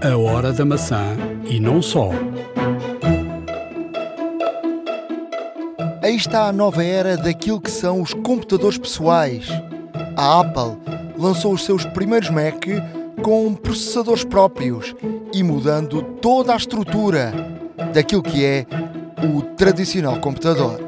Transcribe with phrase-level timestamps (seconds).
[0.00, 2.10] A hora da maçã e não só.
[6.00, 9.48] Aí está a nova era daquilo que são os computadores pessoais.
[10.16, 10.78] A Apple
[11.18, 12.64] lançou os seus primeiros Mac
[13.24, 14.94] com processadores próprios
[15.34, 17.32] e mudando toda a estrutura
[17.92, 18.66] daquilo que é
[19.34, 20.80] o tradicional computador.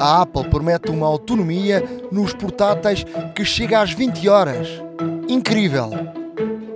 [0.00, 1.80] A Apple promete uma autonomia
[2.10, 3.04] nos portáteis
[3.36, 4.68] que chega às 20 horas.
[5.28, 5.90] Incrível!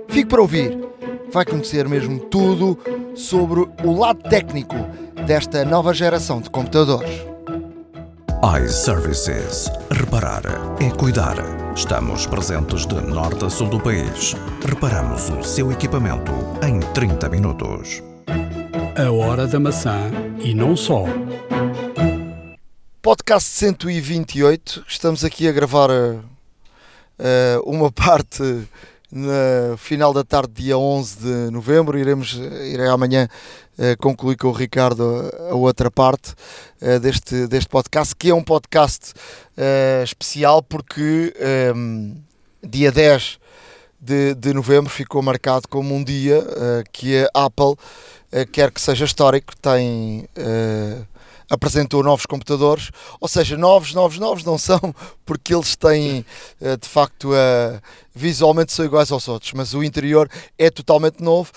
[0.07, 0.86] Fique para ouvir.
[1.31, 2.77] Vai conhecer mesmo tudo
[3.15, 4.75] sobre o lado técnico
[5.25, 7.21] desta nova geração de computadores.
[8.63, 9.69] iServices.
[9.91, 10.43] Reparar
[10.81, 11.35] é cuidar.
[11.75, 14.35] Estamos presentes de norte a sul do país.
[14.65, 16.31] Reparamos o seu equipamento
[16.65, 18.01] em 30 minutos.
[18.95, 20.09] A hora da maçã
[20.39, 21.03] e não só.
[23.01, 24.85] Podcast 128.
[24.87, 26.23] Estamos aqui a gravar uh,
[27.65, 28.67] uma parte
[29.11, 31.97] no final da tarde, dia 11 de novembro.
[31.97, 33.27] Iremos, irei amanhã
[33.77, 36.33] uh, concluir com o Ricardo a, outra parte
[36.81, 41.33] uh, deste, deste podcast, que é um podcast uh, especial porque
[41.75, 42.15] um,
[42.61, 43.39] dia 10
[43.99, 46.43] de, de novembro ficou marcado como um dia
[46.91, 47.75] que a Apple
[48.51, 49.55] quer que seja histórico.
[49.57, 50.29] Tem
[51.49, 54.79] apresentou novos computadores, ou seja, novos, novos, novos não são,
[55.25, 56.25] porque eles têm
[56.79, 57.31] de facto
[58.13, 61.51] visualmente são iguais aos outros, mas o interior é totalmente novo,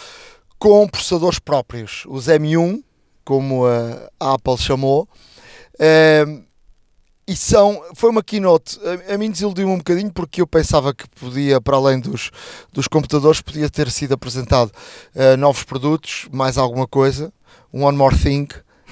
[0.58, 2.83] com processadores próprios, os M1,
[3.24, 5.08] como a Apple chamou.
[7.27, 11.08] e são, foi uma keynote, a, a mim desiludiu-me um bocadinho porque eu pensava que
[11.08, 12.30] podia, para além dos,
[12.72, 14.70] dos computadores, podia ter sido apresentado
[15.38, 17.33] novos produtos, mais alguma coisa,
[17.72, 18.48] um One More Thing,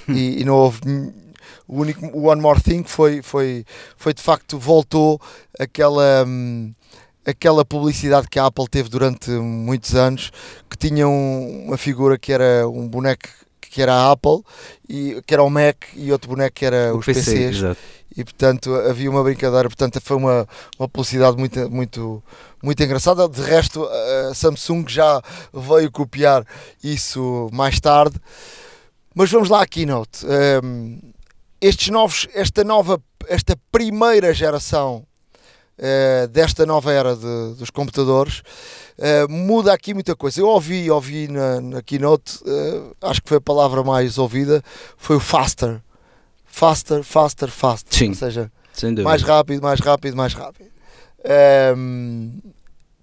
[0.09, 0.81] e, e, não houve
[1.67, 3.65] o único o One More Thing foi, foi,
[3.97, 5.21] foi de facto voltou
[5.59, 6.73] aquela hum,
[7.27, 10.31] aquela publicidade que a Apple teve durante muitos anos
[10.69, 13.29] que tinha um, uma figura que era um boneco
[13.61, 14.41] que era a Apple
[14.89, 17.81] e que era o Mac e outro boneco que era o os PC, PCs exato.
[18.17, 20.49] e portanto havia uma brincadeira portanto foi uma,
[20.79, 22.23] uma publicidade muito muito
[22.63, 23.29] muito engraçada.
[23.29, 26.45] De resto a Samsung já veio copiar
[26.83, 28.19] isso mais tarde
[29.19, 30.25] mas vamos lá à keynote.
[30.63, 31.01] Um,
[31.61, 35.05] estes novos, esta nova, esta primeira geração
[35.77, 38.43] uh, desta nova era de, dos computadores
[38.97, 40.41] uh, muda aqui muita coisa.
[40.41, 44.63] Eu ouvi, ouvi na, na keynote, uh, acho que foi a palavra mais ouvida,
[44.97, 45.83] foi o faster.
[46.47, 47.99] Faster, faster, faster.
[47.99, 48.53] Sim, Ou seja,
[49.03, 50.71] mais rápido, mais rápido, mais rápido.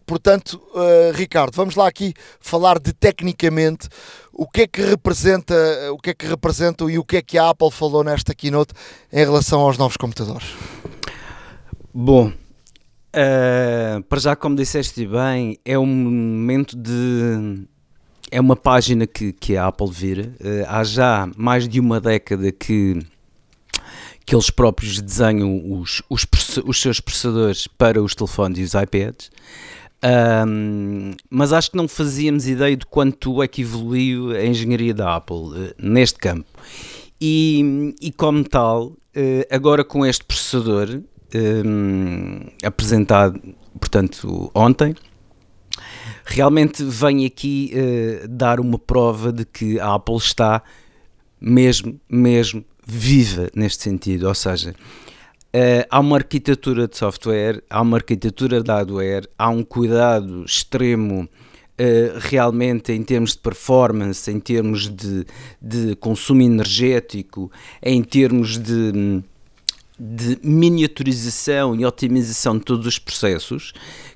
[0.06, 0.62] Portanto,
[1.14, 3.90] Ricardo, vamos lá aqui falar de tecnicamente
[4.38, 5.56] o que é que representa,
[5.94, 8.74] o que é que representam e o que é que a Apple falou nesta keynote
[9.12, 10.54] em relação aos novos computadores.
[11.94, 17.66] Bom, uh, para já, como disseste bem, é um momento de.
[18.30, 20.34] É uma página que, que a Apple vira.
[20.42, 23.00] Uh, há já mais de uma década que,
[24.26, 26.28] que eles próprios desenham os, os,
[26.66, 29.32] os seus processadores para os telefones e os iPads.
[30.04, 35.16] Um, mas acho que não fazíamos ideia de quanto é que evoluiu a engenharia da
[35.16, 36.48] Apple uh, neste campo.
[37.20, 38.98] E, e como tal, uh,
[39.50, 41.02] agora com este processador
[41.34, 43.40] um, apresentado,
[43.80, 44.96] portanto, ontem,
[46.26, 50.62] realmente vem aqui uh, dar uma prova de que a Apple está
[51.42, 54.76] mesmo, mesmo viva neste sentido, ou seja,
[55.56, 61.22] Uh, há uma arquitetura de software, há uma arquitetura de hardware, há um cuidado extremo
[61.24, 65.26] uh, realmente em termos de performance, em termos de,
[65.62, 67.50] de consumo energético,
[67.82, 69.24] em termos de,
[69.98, 73.72] de miniaturização e otimização de todos os processos,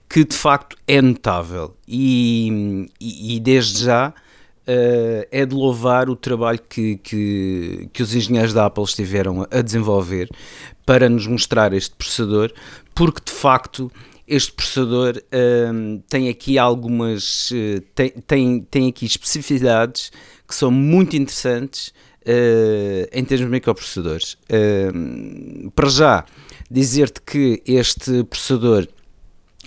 [0.10, 1.74] que de facto é notável.
[1.88, 4.14] E, e, e desde já.
[4.70, 9.62] Uh, é de louvar o trabalho que, que, que, os engenheiros da Apple estiveram a
[9.64, 10.30] desenvolver
[10.86, 12.54] para nos mostrar este processador,
[12.94, 13.92] porque de facto
[14.28, 20.12] este processador uh, tem aqui algumas uh, tem, tem, tem aqui especificidades
[20.48, 21.92] que são muito interessantes
[23.12, 24.38] em termos de microprocessadores.
[25.74, 26.26] para já,
[26.70, 28.88] dizer-te que este processador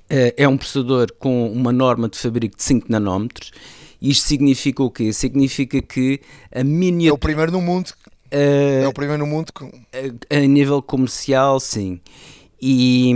[0.09, 3.50] é um processador com uma norma de fabrico de 5 nanómetros
[4.02, 5.12] isto significa o quê?
[5.12, 6.20] Significa que
[6.52, 7.10] a miniatura...
[7.10, 7.90] É o primeiro no mundo.
[8.32, 9.52] Uh, é o primeiro no mundo.
[9.52, 9.64] Que...
[9.64, 12.00] A, a, nível comercial, sim.
[12.60, 13.12] E,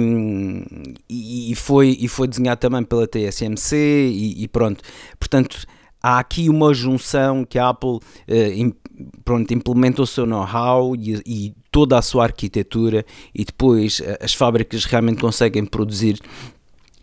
[1.08, 4.82] e, foi, e foi desenhado também pela TSMC e, e pronto.
[5.18, 5.66] Portanto,
[6.00, 8.76] há aqui uma junção que a Apple uh,
[9.24, 13.04] pronto, implementa o seu know-how e, e, toda a sua arquitetura
[13.34, 16.18] e depois as fábricas realmente conseguem produzir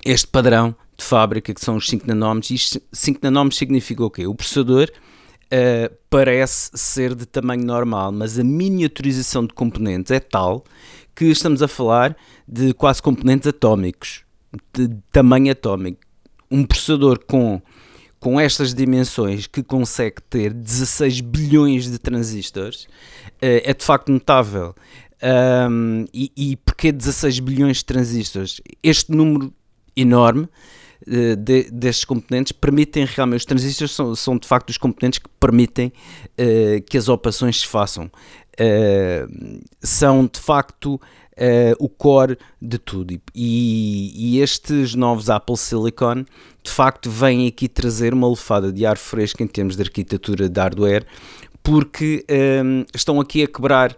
[0.03, 2.51] este padrão de fábrica, que são os 5 nanómetros.
[2.51, 4.27] E 5 nanómetros significa o quê?
[4.27, 10.63] O processador uh, parece ser de tamanho normal, mas a miniaturização de componentes é tal
[11.15, 12.15] que estamos a falar
[12.47, 14.23] de quase componentes atómicos,
[14.73, 15.99] de tamanho atómico.
[16.49, 17.61] Um processador com,
[18.19, 24.75] com estas dimensões que consegue ter 16 bilhões de transistores uh, é de facto notável.
[25.69, 28.59] Um, e, e porquê 16 bilhões de transistores?
[28.83, 29.53] Este número
[29.95, 30.49] enorme
[31.07, 35.29] uh, de, destes componentes permitem realmente, os transistores são, são de facto os componentes que
[35.39, 38.05] permitem uh, que as operações se façam.
[38.59, 40.99] Uh, são de facto
[41.79, 43.19] o core de tudo.
[43.33, 46.25] E, e, estes novos Apple Silicon
[46.61, 50.59] de facto vêm aqui trazer uma lefada de ar fresco em termos de arquitetura de
[50.61, 51.03] hardware,
[51.63, 52.23] porque
[52.93, 53.97] estão aqui a quebrar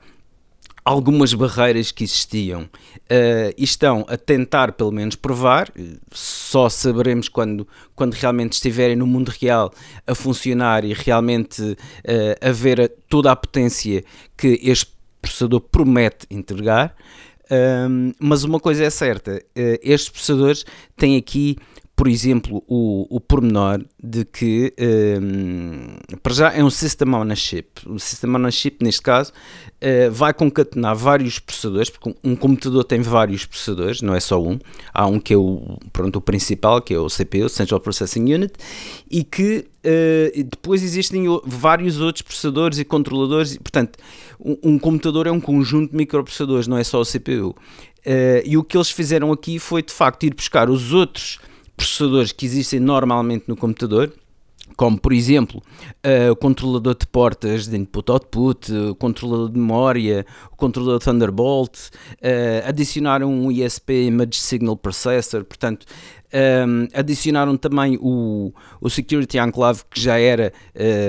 [0.85, 5.73] algumas barreiras que existiam uh, e estão a tentar, pelo menos, provar.
[6.11, 9.73] Só saberemos quando, quando realmente estiverem no mundo real
[10.05, 11.77] a funcionar e realmente uh,
[12.39, 14.03] a ver toda a potência
[14.37, 16.95] que este processador promete entregar.
[17.49, 20.65] Um, mas uma coisa é certa: uh, estes processadores
[20.95, 21.57] têm aqui
[21.95, 24.73] por exemplo, o, o pormenor de que,
[25.21, 27.69] um, para já, é um System Chip.
[27.87, 33.01] O System Chip, neste caso, uh, vai concatenar vários processadores, porque um, um, computador tem
[33.01, 34.59] vários processadores, não é só um.
[34.93, 38.53] Há um que é o, pronto, o principal, que é o CPU, Central Processing Unit,
[39.09, 43.55] e que uh, depois existem vários outros processadores e controladores.
[43.55, 43.97] E, portanto,
[44.37, 47.51] um, um computador é um conjunto de microprocessadores, não é só o CPU.
[47.51, 47.55] Uh,
[48.07, 51.54] eh, e o que eles fizeram aqui foi, de facto, ir buscar os outros processadores
[52.31, 54.11] que existem normalmente no computador,
[54.75, 55.61] como por exemplo
[56.05, 62.67] uh, o controlador de portas de input-output, o controlador de memória, o controlador Thunderbolt, uh,
[62.67, 65.85] adicionaram um ISP Image Signal Processor, portanto
[66.35, 70.51] um, adicionaram também o, o Security Enclave que já era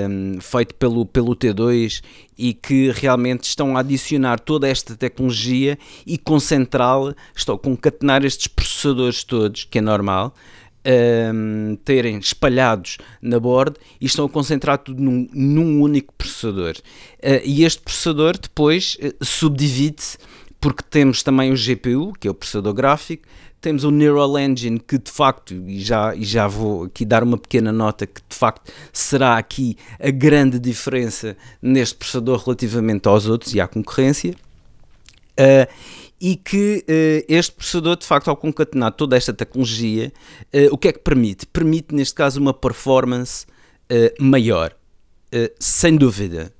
[0.08, 2.00] um, feito pelo, pelo T2
[2.38, 8.46] e que realmente estão a adicionar toda esta tecnologia e concentrá-la, estão a concatenar estes
[8.46, 10.32] processadores todos, que é normal,
[10.86, 16.74] um, terem espalhados na board e estão a concentrar tudo num, num único processador.
[17.18, 20.18] Uh, e este processador depois uh, subdivide-se
[20.60, 23.24] porque temos também o GPU, que é o processador gráfico,
[23.60, 27.36] temos o Neural Engine, que de facto, e já, e já vou aqui dar uma
[27.36, 33.54] pequena nota, que de facto será aqui a grande diferença neste processador relativamente aos outros
[33.54, 34.34] e à concorrência.
[35.38, 35.66] Uh,
[36.20, 40.12] e que uh, este processador, de facto, ao concatenar toda esta tecnologia,
[40.54, 41.46] uh, o que é que permite?
[41.46, 43.46] Permite, neste caso, uma performance
[43.90, 44.74] uh, maior,
[45.58, 46.50] sem dúvida.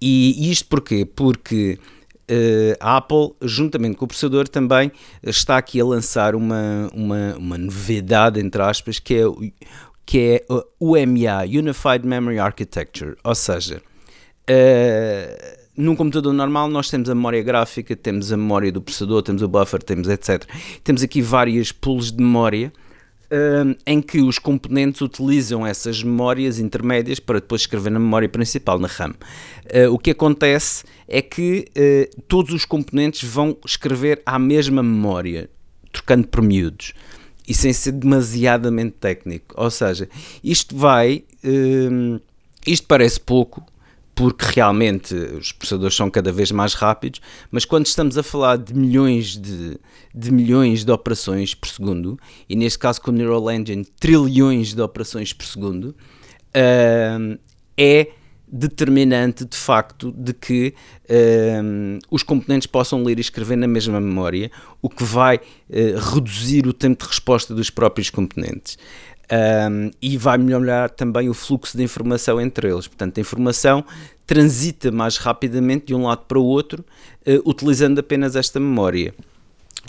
[0.00, 1.04] E isto porquê?
[1.04, 1.78] Porque
[2.80, 4.90] a Apple, juntamente com o processador, também
[5.22, 9.24] está aqui a lançar uma, uma, uma novidade, entre aspas, que é,
[10.06, 10.46] que é
[10.80, 13.82] o UMA, Unified Memory Architecture, ou seja,
[15.76, 19.48] num computador normal nós temos a memória gráfica, temos a memória do processador, temos o
[19.48, 20.44] buffer, temos etc.
[20.82, 22.72] Temos aqui várias pools de memória
[23.24, 28.78] uh, em que os componentes utilizam essas memórias intermédias para depois escrever na memória principal,
[28.78, 29.10] na RAM.
[29.10, 35.50] Uh, o que acontece é que uh, todos os componentes vão escrever à mesma memória,
[35.92, 36.92] trocando por miúdos.
[37.46, 39.54] E sem ser demasiadamente técnico.
[39.58, 40.08] Ou seja,
[40.42, 41.24] isto vai.
[42.66, 43.62] isto parece pouco,
[44.14, 48.72] porque realmente os processadores são cada vez mais rápidos, mas quando estamos a falar de
[48.72, 49.78] milhões de,
[50.14, 52.18] de milhões de operações por segundo,
[52.48, 55.86] e neste caso com o Neural Engine trilhões de operações por segundo,
[56.54, 57.38] uh,
[57.76, 58.08] é
[58.46, 60.74] determinante de facto de que
[62.08, 64.48] os componentes possam ler e escrever na mesma memória,
[64.80, 68.78] o que vai uh, reduzir o tempo de resposta dos próprios componentes
[69.30, 72.86] um, e vai melhorar também o fluxo de informação entre eles.
[72.86, 73.84] Portanto, a informação
[74.26, 76.84] transita mais rapidamente de um lado para o outro,
[77.26, 79.14] uh, utilizando apenas esta memória.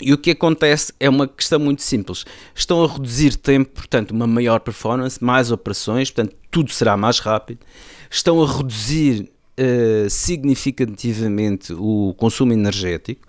[0.00, 2.24] E o que acontece é uma questão muito simples.
[2.54, 7.60] Estão a reduzir tempo, portanto, uma maior performance, mais operações, portanto, tudo será mais rápido.
[8.10, 13.26] Estão a reduzir uh, significativamente o consumo energético,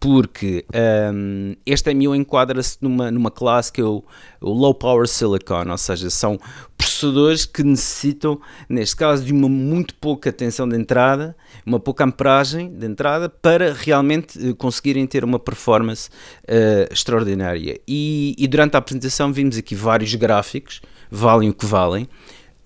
[0.00, 0.64] porque
[1.12, 4.04] um, este MIO enquadra-se numa, numa classe que é o,
[4.40, 6.38] o, Low Power Silicon, ou seja, são
[6.76, 11.36] processadores que necessitam, neste caso, de uma muito pouca tensão de entrada,
[11.66, 16.08] uma pouca amperagem de entrada, para realmente uh, conseguirem ter uma performance
[16.44, 17.80] uh, extraordinária.
[17.86, 22.08] E, e durante a apresentação vimos aqui vários gráficos, valem o que valem,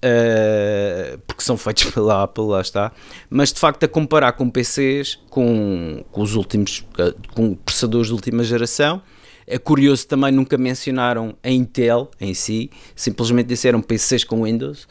[0.05, 2.93] Uh, porque são feitos pela Apple, lá está.
[3.31, 8.13] Mas de facto, a comparar com PCs, com, com os últimos, uh, com processadores de
[8.13, 9.01] última geração,
[9.47, 14.89] É curioso também nunca mencionaram a Intel em si, simplesmente disseram PCs com Windows.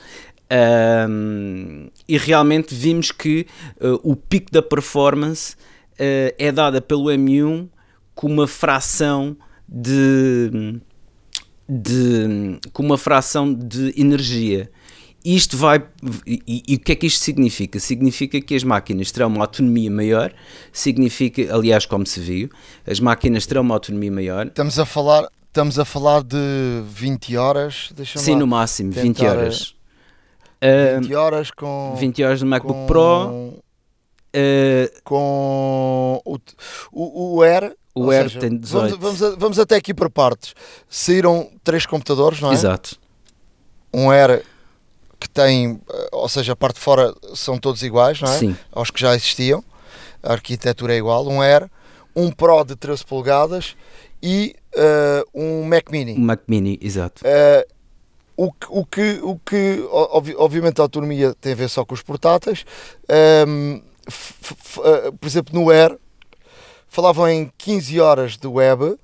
[0.52, 3.48] Um, e realmente vimos que
[3.80, 5.56] uh, o pico da performance
[5.94, 7.70] uh, é dada pelo M1
[8.14, 10.82] com uma fração de,
[11.70, 14.70] de com uma fração de energia.
[15.24, 15.84] Isto vai.
[16.26, 17.80] E, e, o que é que isto significa?
[17.80, 20.34] Significa que as máquinas terão uma autonomia maior,
[20.74, 22.50] significa, aliás, como se viu,
[22.88, 24.48] as máquinas terão uma autonomia maior.
[24.48, 26.38] Estamos a falar, estamos a falar de
[26.86, 29.76] 20 horas, Sim, no máximo, 20 horas.
[31.02, 33.64] 20 horas com 20 horas no MacBook com, Pro.
[34.34, 36.38] Uh, com o,
[36.92, 37.76] o, o Air.
[37.94, 38.98] O Air seja, tem 18.
[38.98, 40.54] Vamos, vamos, vamos, até aqui para partes.
[40.88, 42.54] Saíram três computadores, não é?
[42.54, 42.98] Exato.
[43.94, 44.46] Um Air
[45.34, 48.38] tem, eh, ou seja, a parte de fora são todos iguais, não é?
[48.38, 48.56] Sim.
[48.72, 49.64] Aos que já existiam.
[50.24, 51.28] A arquitetura é igual.
[51.28, 51.70] Um Air,
[52.16, 53.76] um Pro de 13 polegadas
[54.22, 56.14] e uh, um Mac Mini.
[56.14, 57.24] Um Mac Mini, exato.
[57.26, 57.82] Uh,
[58.38, 59.86] o que, o que, o que
[60.38, 62.66] obviamente a autonomia tem a ver só com os portáteis.
[63.48, 65.98] Um, ehm, por exemplo, no Air
[66.88, 68.98] falavam em 15 horas de web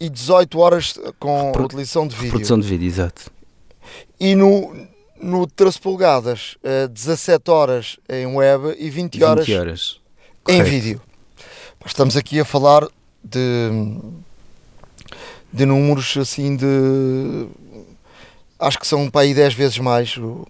[0.00, 2.30] e 18 horas com Repro utilização de vídeo.
[2.30, 3.30] Produção de vídeo, exato.
[4.18, 4.74] E no,
[5.24, 6.56] no 13 polegadas,
[6.90, 10.00] 17 horas em web e 20 horas, 20 horas.
[10.48, 11.00] em vídeo.
[11.86, 12.86] Estamos aqui a falar
[13.22, 13.70] de,
[15.52, 17.48] de números assim de.
[18.58, 20.16] Acho que são para aí 10 vezes mais.
[20.16, 20.46] Uh,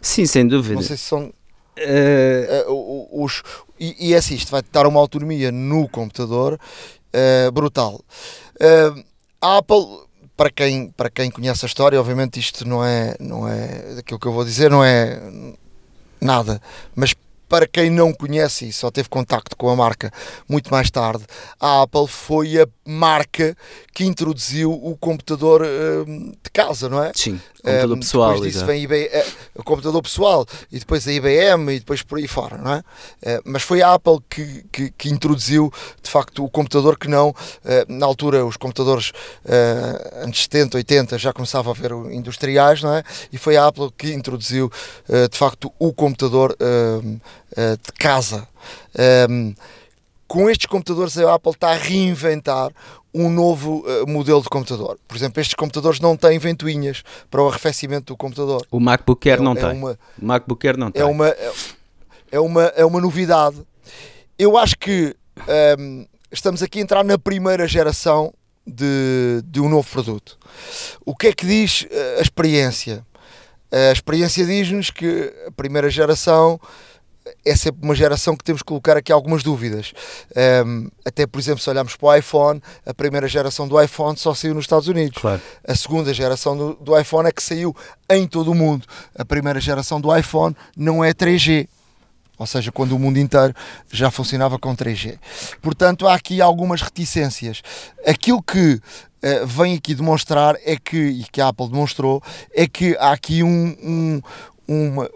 [0.00, 0.74] Sim, sem dúvida.
[0.74, 1.32] Não sei se são.
[1.78, 3.42] Uh, uh, os,
[3.78, 8.00] e, e, é assim, isto vai dar uma autonomia no computador uh, brutal.
[9.40, 10.07] a Apple
[10.38, 14.26] para quem, para quem conhece a história, obviamente isto não é, não é aquilo que
[14.26, 15.20] eu vou dizer, não é
[16.20, 16.62] nada,
[16.94, 17.12] mas
[17.48, 20.12] para quem não conhece e só teve contacto com a marca
[20.48, 21.24] muito mais tarde,
[21.60, 23.56] a Apple foi a marca
[23.92, 27.12] que introduziu o computador uh, de casa, não é?
[27.14, 28.32] Sim, computador um, pessoal.
[28.34, 32.18] Depois disso vem IBM, eh, o computador pessoal e depois a IBM e depois por
[32.18, 32.78] aí fora, não é?
[32.78, 37.34] Uh, mas foi a Apple que, que, que, introduziu de facto o computador que não,
[37.64, 39.12] eh, na altura os computadores
[40.22, 43.02] anos 70, 80 já começavam a ver industriais, não é?
[43.32, 44.70] E foi a Apple que introduziu
[45.08, 46.56] de facto o computador
[47.56, 48.46] eh, de casa.
[48.98, 49.54] Um, ehm,
[50.26, 52.70] com estes computadores, a Apple está a reinventar
[53.14, 54.98] um novo uh, modelo de computador.
[55.08, 58.66] Por exemplo, estes computadores não têm ventoinhas para o arrefecimento do computador.
[58.70, 59.70] O MacBook Air é, não é tem.
[59.70, 61.02] Uma, o MacBook Air não é tem.
[61.02, 61.34] Uma,
[62.30, 63.56] é, uma, é uma novidade.
[64.38, 68.34] Eu acho que um, ehm, estamos aqui a entrar na primeira geração
[68.66, 70.38] de, de um novo produto.
[71.04, 73.06] O que é que diz uh, a experiência?
[73.70, 76.60] A experiência diz-nos que a primeira geração
[77.44, 79.92] é sempre uma geração que temos que colocar aqui algumas dúvidas.
[80.66, 84.34] Um, até, por exemplo, se olharmos para o iPhone, a primeira geração do iPhone só
[84.34, 85.20] saiu nos Estados Unidos.
[85.20, 85.40] Claro.
[85.66, 87.74] A segunda geração do, do iPhone é que saiu
[88.10, 88.86] em todo o mundo.
[89.16, 91.68] A primeira geração do iPhone não é 3G.
[92.38, 93.52] Ou seja, quando o mundo inteiro
[93.90, 95.18] já funcionava com 3G.
[95.60, 97.62] Portanto, há aqui algumas reticências.
[98.06, 102.22] Aquilo que uh, vem aqui demonstrar é que, e que a Apple demonstrou,
[102.54, 104.22] é que há aqui um, um,
[104.68, 105.10] uma,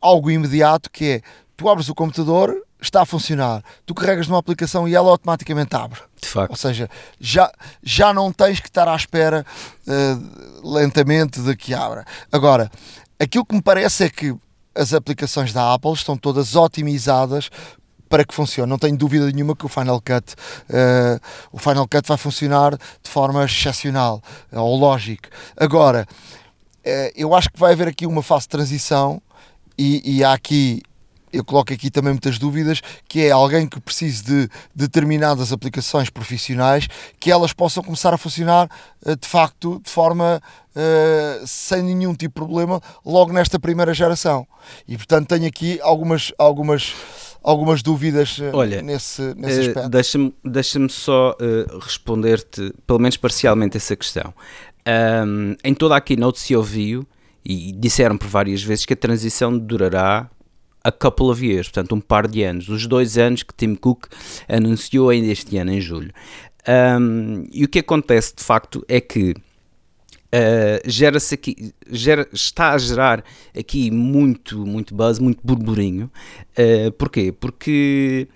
[0.00, 1.22] algo imediato que é
[1.56, 6.00] tu abres o computador, está a funcionar, tu carregas numa aplicação e ela automaticamente abre.
[6.20, 6.50] De facto.
[6.50, 6.88] Ou seja,
[7.20, 7.52] já,
[7.82, 9.44] já não tens que estar à espera
[9.86, 12.04] uh, lentamente de que abra.
[12.32, 12.70] Agora,
[13.18, 14.34] aquilo que me parece é que
[14.74, 17.50] as aplicações da Apple estão todas otimizadas
[18.08, 18.68] para que funcione.
[18.68, 21.20] Não tenho dúvida nenhuma que o Final Cut, uh,
[21.52, 25.28] o Final Cut vai funcionar de forma excepcional ou lógica.
[25.56, 29.22] Agora, uh, eu acho que vai haver aqui uma fase de transição
[29.80, 30.82] e, e há aqui
[31.32, 36.88] eu coloco aqui também muitas dúvidas, que é alguém que precise de determinadas aplicações profissionais,
[37.20, 38.68] que elas possam começar a funcionar
[39.06, 40.42] eh, de facto de forma
[40.74, 44.44] uh, sem nenhum tipo de problema logo nesta primeira geração.
[44.88, 46.94] E portanto tenho aqui algumas, algumas,
[47.44, 49.88] algumas dúvidas eh, Olha, nesse, nesse aspecto.
[49.88, 54.34] Deixa-me deixa só uh, responder-te, pelo menos parcialmente, essa questão.
[55.24, 57.06] Um, em toda a keynote se ouviu
[57.44, 60.30] e disseram por várias vezes que a transição durará
[60.82, 64.06] a couple of years, portanto um par de anos, os dois anos que Tim Cook
[64.48, 66.12] anunciou ainda este ano, em julho.
[66.68, 72.78] Um, e o que acontece de facto é que uh, gera-se aqui, gera, está a
[72.78, 73.24] gerar
[73.58, 76.10] aqui muito, muito buzz, muito burburinho.
[76.58, 77.32] Uh, porquê?
[77.32, 78.28] Porque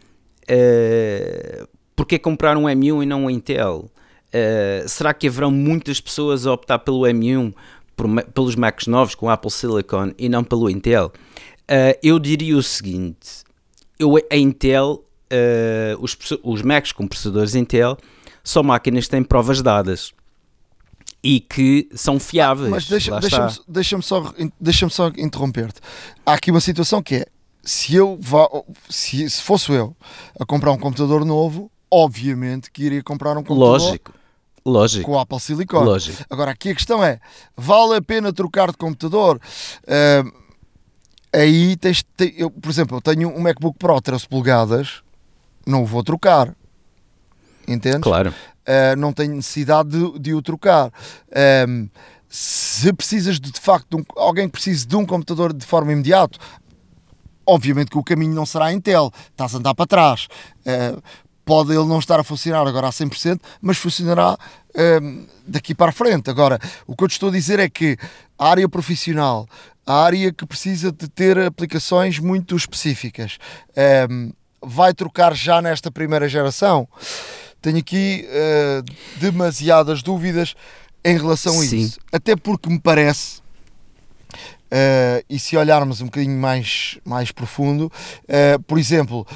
[0.44, 3.90] uh, porque comprar um M1 e não um Intel?
[4.34, 7.54] Uh, será que haverão muitas pessoas a optar pelo M1
[7.96, 12.62] por, pelos Macs novos com Apple Silicon e não pelo Intel, uh, eu diria o
[12.62, 13.44] seguinte:
[13.98, 17.96] eu, a Intel uh, os, os Macs com processadores Intel
[18.42, 20.12] são máquinas que têm provas dadas
[21.22, 22.70] e que são fiáveis.
[22.70, 25.80] Mas deixa-me deixa deixa só, deixa só interromper-te.
[26.26, 27.26] Há aqui uma situação que é:
[27.62, 28.46] se eu vá,
[28.88, 29.96] se, se fosse eu
[30.38, 33.80] a comprar um computador novo, obviamente que iria comprar um computador.
[33.80, 34.12] Lógico.
[34.64, 35.04] Lógico.
[35.04, 35.84] Com o Apple Silicon.
[35.84, 36.24] Lógico.
[36.30, 37.20] Agora, aqui a questão é:
[37.56, 39.38] vale a pena trocar de computador?
[39.82, 40.32] Uh,
[41.32, 42.04] aí tens.
[42.36, 45.02] eu, por exemplo, eu tenho um MacBook Pro 13 polegadas,
[45.66, 46.54] não o vou trocar.
[47.68, 48.02] Entendes?
[48.02, 48.30] Claro.
[48.66, 50.90] Uh, não tenho necessidade de, de o trocar.
[51.68, 51.88] Um,
[52.28, 55.92] se precisas de, de facto de um, alguém que precise de um computador de forma
[55.92, 56.38] imediata,
[57.46, 60.26] obviamente que o caminho não será Intel, estás a andar para trás.
[60.60, 61.00] Uh,
[61.44, 64.38] pode ele não estar a funcionar agora a 100%, mas funcionará
[65.02, 66.30] um, daqui para a frente.
[66.30, 67.96] Agora, o que eu te estou a dizer é que
[68.38, 69.46] a área profissional,
[69.86, 73.38] a área que precisa de ter aplicações muito específicas,
[74.10, 74.32] um,
[74.62, 76.88] vai trocar já nesta primeira geração?
[77.60, 80.54] Tenho aqui uh, demasiadas dúvidas
[81.04, 81.98] em relação a isso.
[82.12, 88.78] Até porque me parece, uh, e se olharmos um bocadinho mais, mais profundo, uh, por
[88.78, 89.26] exemplo,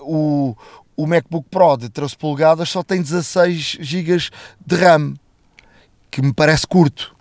[0.00, 0.56] o,
[0.96, 4.30] o MacBook Pro de 13 polegadas só tem 16 GB
[4.64, 5.14] de RAM,
[6.10, 7.14] que me parece curto.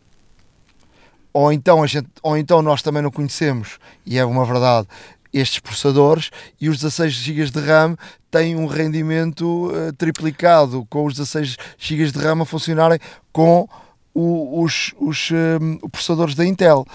[1.33, 4.87] Ou então, a gente, ou então nós também não conhecemos, e é uma verdade,
[5.33, 7.97] estes processadores e os 16 GB de RAM
[8.31, 12.99] têm um rendimento uh, triplicado com os 16 GB de RAM a funcionarem
[13.33, 13.67] com
[14.13, 16.85] o, os, os uh, processadores da Intel.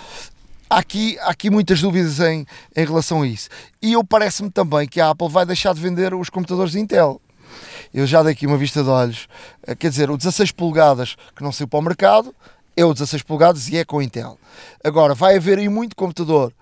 [0.73, 2.47] Há aqui, há aqui muitas dúvidas em,
[2.77, 3.49] em relação a isso.
[3.83, 7.21] E eu parece-me também que a Apple vai deixar de vender os computadores Intel.
[7.93, 9.27] Eu já dei aqui uma vista de olhos.
[9.67, 12.33] Eh, quer dizer, o 16 polegadas que não saiu para o mercado
[12.77, 14.39] é o 16 polegadas e é com Intel.
[14.85, 16.53] Agora, vai haver aí muito computador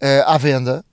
[0.00, 0.84] uh, à venda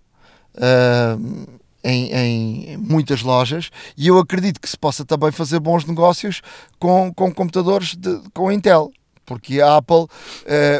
[0.55, 6.41] uh, em, em, muitas lojas e eu acredito que se possa também fazer bons negócios
[6.79, 8.91] com, com computadores de, com Intel,
[9.27, 10.07] porque a Apple,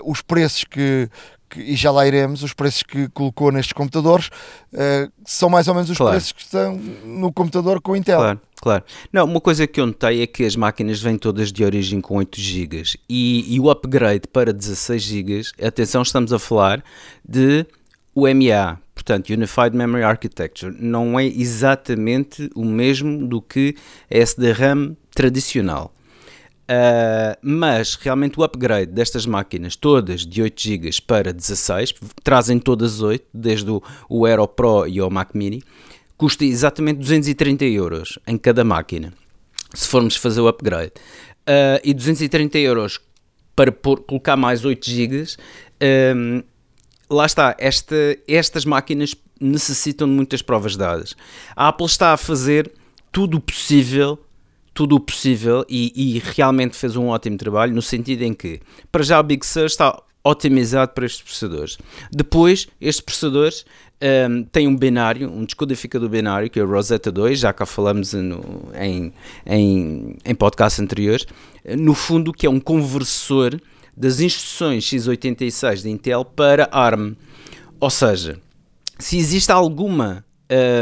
[0.05, 1.07] os preços que,
[1.53, 4.27] que, e já lá iremos, os preços que colocou nestes computadores
[4.74, 6.11] uh, são mais ou menos os claro.
[6.11, 8.20] preços que estão no computador com Intel.
[8.20, 8.83] Claro, claro.
[9.11, 12.18] Não, uma coisa que eu notei é que as máquinas vêm todas de origem com
[12.18, 16.83] 8 GB e, e o upgrade para 16 GB, atenção, estamos a falar
[17.24, 17.66] de
[18.16, 23.75] UMA, portanto Unified Memory Architecture, não é exatamente o mesmo do que
[24.11, 25.94] a SD-RAM tradicional.
[26.63, 33.01] Uh, mas realmente o upgrade destas máquinas, todas de 8 GB para 16, trazem todas
[33.01, 35.61] 8, desde o, o Aero Pro e o Mac Mini,
[36.17, 39.13] custa exatamente 230 euros em cada máquina,
[39.73, 40.93] se formos fazer o upgrade.
[41.41, 42.99] Uh, e 230 euros
[43.53, 45.25] para pôr, colocar mais 8 GB
[47.13, 47.95] lá está, esta,
[48.27, 51.15] estas máquinas necessitam de muitas provas dadas.
[51.55, 52.71] A Apple está a fazer
[53.11, 54.19] tudo o possível,
[54.74, 58.59] tudo o possível e, e, realmente fez um ótimo trabalho no sentido em que,
[58.92, 61.77] para já o Big Sur está otimizado para estes processadores.
[62.12, 63.66] Depois, estes processadores
[64.29, 68.14] um, têm um binário, um descodificador binário, que é o Rosetta 2, já cá falamos
[68.14, 69.14] no, em,
[69.46, 71.25] em, em podcasts anteriores,
[71.77, 73.59] no fundo que é um conversor
[73.96, 77.16] das instruções x86 de Intel para ARM.
[77.79, 78.40] Ou seja,
[78.98, 80.25] se existe alguma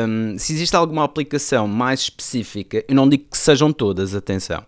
[0.07, 4.65] um, se existe alguma aplicação mais específica, eu não digo que sejam todas, atenção,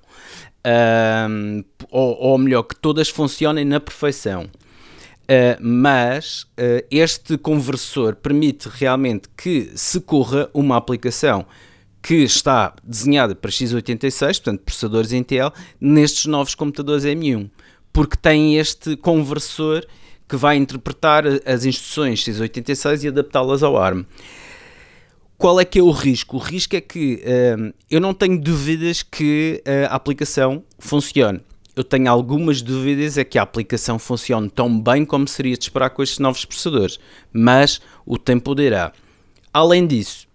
[1.30, 8.70] um, ou, ou, melhor, que todas funcionem na perfeição, uh, mas uh, este conversor permite
[8.72, 11.46] realmente que se corra uma aplicação
[12.02, 17.50] que está desenhada para x86, portanto processadores Intel, nestes novos computadores M1
[17.94, 19.86] porque tem este conversor
[20.28, 24.04] que vai interpretar as instruções x86 e adaptá-las ao ARM.
[25.44, 26.38] Qual é que é o risco?
[26.38, 31.42] O risco é que uh, eu não tenho dúvidas que uh, a aplicação funcione.
[31.76, 35.90] Eu tenho algumas dúvidas é que a aplicação funcione tão bem como seria de esperar
[35.90, 36.98] com estes novos processadores,
[37.34, 38.94] mas o tempo dirá.
[39.54, 40.32] Além disso,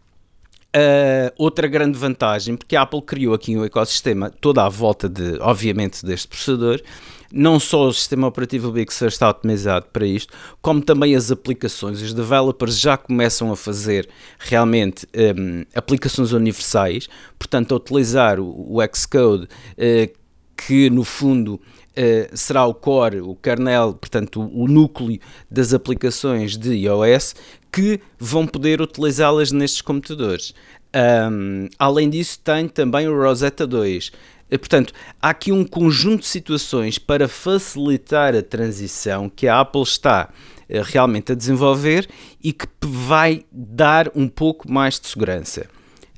[0.77, 5.39] Uh, outra grande vantagem, porque a Apple criou aqui um ecossistema toda à volta de,
[5.41, 6.83] obviamente, deste processador,
[7.33, 12.01] não só o sistema operativo Sur está otimizado para isto, como também as aplicações.
[12.01, 18.79] Os developers já começam a fazer realmente um, aplicações universais, portanto, a utilizar o, o
[18.95, 20.19] Xcode, uh,
[20.57, 21.61] que no fundo
[21.99, 25.19] Uh, será o core, o kernel, portanto o, o, núcleo
[25.51, 27.35] das aplicações de iOS
[27.73, 30.55] que vão poder utilizá-las nestes computadores.
[30.95, 34.13] Um, além disso, tem também o Rosetta 2.
[34.51, 39.83] Eh, portanto, há aqui um conjunto de situações para facilitar a transição que a Apple
[39.83, 40.31] está
[40.69, 42.09] eh, realmente a desenvolver
[42.43, 45.67] e que vai dar um pouco mais de segurança.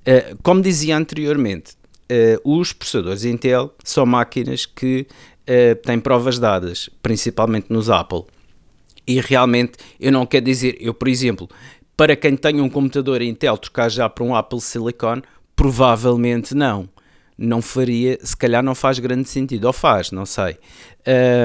[0.00, 1.78] Uh, como dizia anteriormente,
[2.42, 5.06] os processadores Intel são máquinas que
[5.84, 8.24] têm provas dadas, principalmente nos Apple.
[9.06, 11.48] E realmente eu não quero dizer, eu por exemplo,
[11.96, 15.22] para quem tem um computador Intel trocar já para um Apple Silicon,
[15.54, 16.88] provavelmente não.
[17.42, 20.58] Não faria, se calhar não faz grande sentido, ou faz, não sei.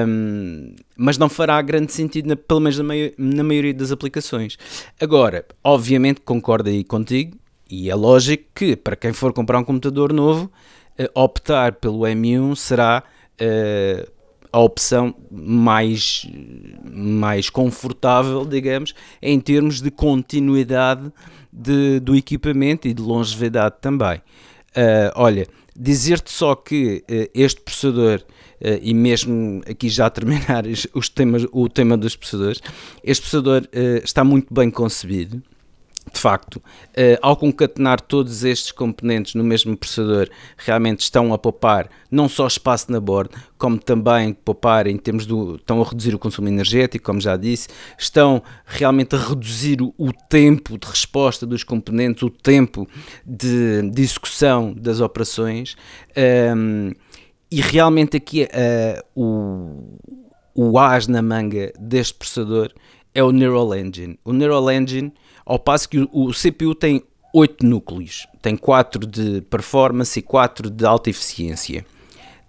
[0.06, 4.58] Um, mas não fará grande sentido, na, pelo menos na, na maioria das aplicações.
[5.00, 7.38] Agora, obviamente concordo aí contigo,
[7.70, 10.52] e é lógico que para quem for comprar um computador novo,
[10.98, 13.02] uh, optar pelo M1 será
[13.40, 14.12] uh,
[14.52, 16.26] a opção mais,
[16.84, 21.10] mais confortável, digamos, em termos de continuidade
[21.50, 24.18] de, do equipamento e de longevidade também.
[24.76, 25.46] Uh, olha,
[25.78, 28.24] dizer-te só que este processador
[28.58, 32.62] Uh, e mesmo aqui já a terminar os temas, o tema dos processadores,
[33.04, 35.42] este processador uh, está muito bem concebido,
[36.12, 41.88] de facto, uh, ao concatenar todos estes componentes no mesmo processador, realmente estão a poupar
[42.10, 45.56] não só espaço na borda, como também poupar em termos do.
[45.56, 50.12] estão a reduzir o consumo energético, como já disse, estão realmente a reduzir o, o
[50.12, 52.88] tempo de resposta dos componentes, o tempo
[53.26, 55.76] de, de execução das operações.
[56.16, 56.92] Um, ehm,
[57.50, 59.98] e realmente aqui uh, o,
[60.54, 62.72] o as na manga deste processador
[63.14, 64.18] é o Neural Engine.
[64.24, 65.12] O Neural Engine
[65.46, 70.84] ao passo que o, CPU tem 8 núcleos, tem 4 de performance e 4 de
[70.84, 71.86] alta eficiência.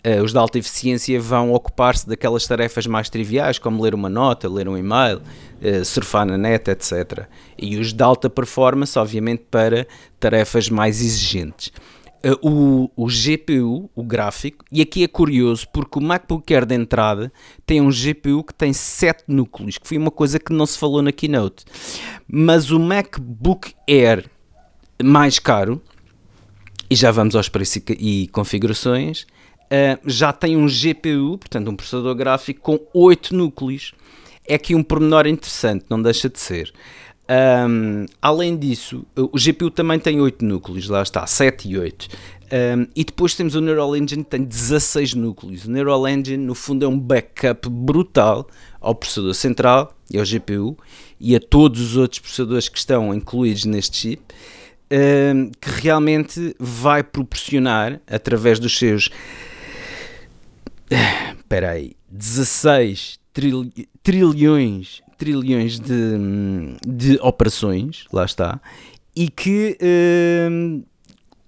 [0.05, 4.49] Uh, os de alta eficiência vão ocupar-se daquelas tarefas mais triviais, como ler uma nota,
[4.49, 5.17] ler um e-mail,
[5.61, 7.27] uh, surfar na net, etc.
[7.57, 9.85] E os de alta performance, obviamente, para
[10.19, 11.71] tarefas mais exigentes.
[12.23, 16.73] Uh, o, o, GPU, o gráfico, e aqui é curioso porque o MacBook Air de
[16.73, 17.31] entrada
[17.65, 21.01] tem um GPU que tem 7 núcleos, que foi uma coisa que não se falou
[21.01, 21.63] na keynote.
[22.27, 24.29] Mas o MacBook Air
[25.03, 25.81] mais caro,
[26.89, 32.15] e já vamos aos preços e configurações, uh, já tem um GPU, portanto um processador
[32.15, 33.93] gráfico com 8 núcleos.
[34.47, 36.73] É aqui um pormenor interessante, não deixa de ser.
[37.29, 42.07] Um, além disso, o GPU também tem 8 núcleos, lá está, 7 e 8.
[42.47, 45.65] Um, e depois temos o Neural Engine que tem 16 núcleos.
[45.65, 48.47] O Neural Engine, no fundo, é um backup brutal
[48.79, 50.77] ao processador central e ao GPU
[51.19, 54.23] e a todos os outros processadores que estão incluídos neste chip,
[54.89, 59.09] um, que realmente vai proporcionar, através dos seus.
[61.37, 63.19] Espera aí, 16
[64.01, 66.17] trilhões trilhões de,
[66.85, 68.59] de operações, lá está,
[69.15, 70.83] e que uh,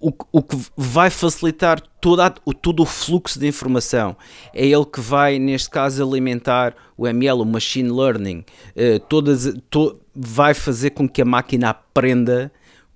[0.00, 4.16] o, o que vai facilitar toda todo o fluxo de informação.
[4.54, 10.00] É ele que vai, neste caso, alimentar o ML, o Machine Learning, uh, todas, to,
[10.14, 12.50] vai fazer com que a máquina aprenda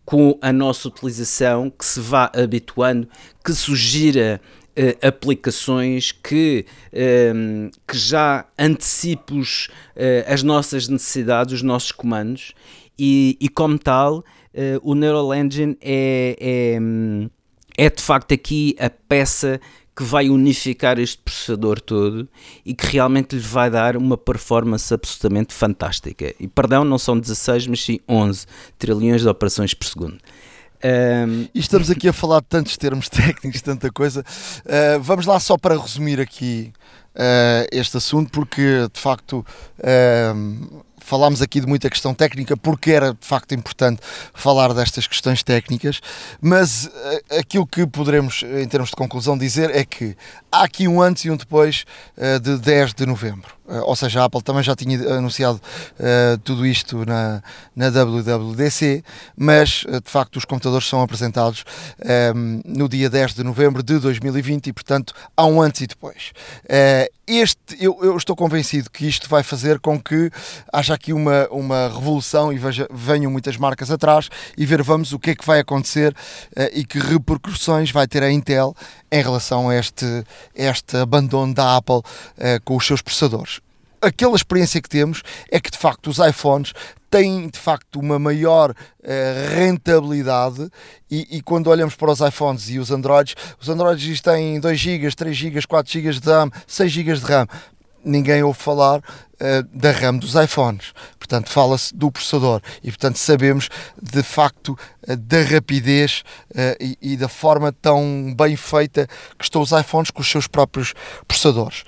[0.05, 3.09] com a nossa utilização, que se vá habituando,
[3.45, 4.41] que sugira
[4.79, 12.53] uh, aplicações que, uh, que já antecipos uh, as nossas necessidades, os nossos comandos,
[12.99, 18.89] e, e como tal, eh, o Neural Engine é, é, é de facto aqui a
[18.89, 19.61] peça
[19.97, 22.29] que vai unificar este processador todo
[22.65, 26.35] e que realmente lhe vai dar uma performance absolutamente fantástica.
[26.39, 28.47] E perdão, não são 16, mas sim 11
[28.79, 30.19] trilhões de operações por segundo.
[30.85, 31.49] Um...
[31.55, 34.21] E estamos aqui a falar de tantos termos técnicos, tanta coisa.
[34.21, 36.73] Uh, vamos lá só para resumir aqui
[37.15, 39.45] uh, este assunto, porque de facto.
[41.07, 44.01] Falámos aqui de muita questão técnica porque era de facto importante
[44.33, 46.01] falar destas questões técnicas,
[46.41, 46.91] mas
[47.39, 50.17] aquilo que poderemos, em termos de conclusão, dizer é que
[50.51, 51.85] há aqui um antes e um depois
[52.43, 53.55] de 10 de novembro.
[53.67, 55.59] Uh, ou seja, a Apple também já tinha anunciado
[55.99, 57.43] uh, tudo isto na,
[57.75, 59.03] na WWDC,
[59.35, 61.65] mas uh, de facto os computadores são apresentados
[62.05, 65.87] um, ehm, no dia 10 de novembro de 2020 e, portanto, há um antes e
[65.87, 66.33] depois.
[67.27, 70.31] este, eu, eu, estou convencido que isto vai fazer com que
[70.71, 75.19] haja aqui uma, uma revolução e veja, venham muitas marcas atrás e ver vamos o
[75.19, 76.15] que é que vai acontecer
[76.73, 78.75] e que repercussões vai ter a Intel
[79.11, 80.05] em relação a este,
[80.55, 82.03] este abandono da Apple
[82.65, 83.54] com os seus processadores
[84.05, 86.73] aquela experiência que temos é que de facto os iPhones
[87.15, 90.69] têm de facto uma maior uh, rentabilidade
[91.09, 95.15] e, e, quando olhamos para os iPhones e os Androids, os Androids têm 2 GB,
[95.15, 97.47] 3 GB, 4 GB de RAM, 6 GB de RAM.
[98.05, 103.69] Ninguém ouve falar uh, da RAM dos iPhones, portanto, fala-se do processador e, portanto, sabemos
[104.03, 106.25] de facto uh, da rapidez
[106.81, 109.07] e, e da forma tão bem feita
[109.39, 110.95] que estão os iPhones com os seus próprios
[111.29, 111.85] processadores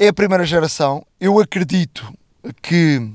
[0.00, 1.04] é a primeira geração.
[1.20, 2.10] Eu acredito
[2.62, 3.06] que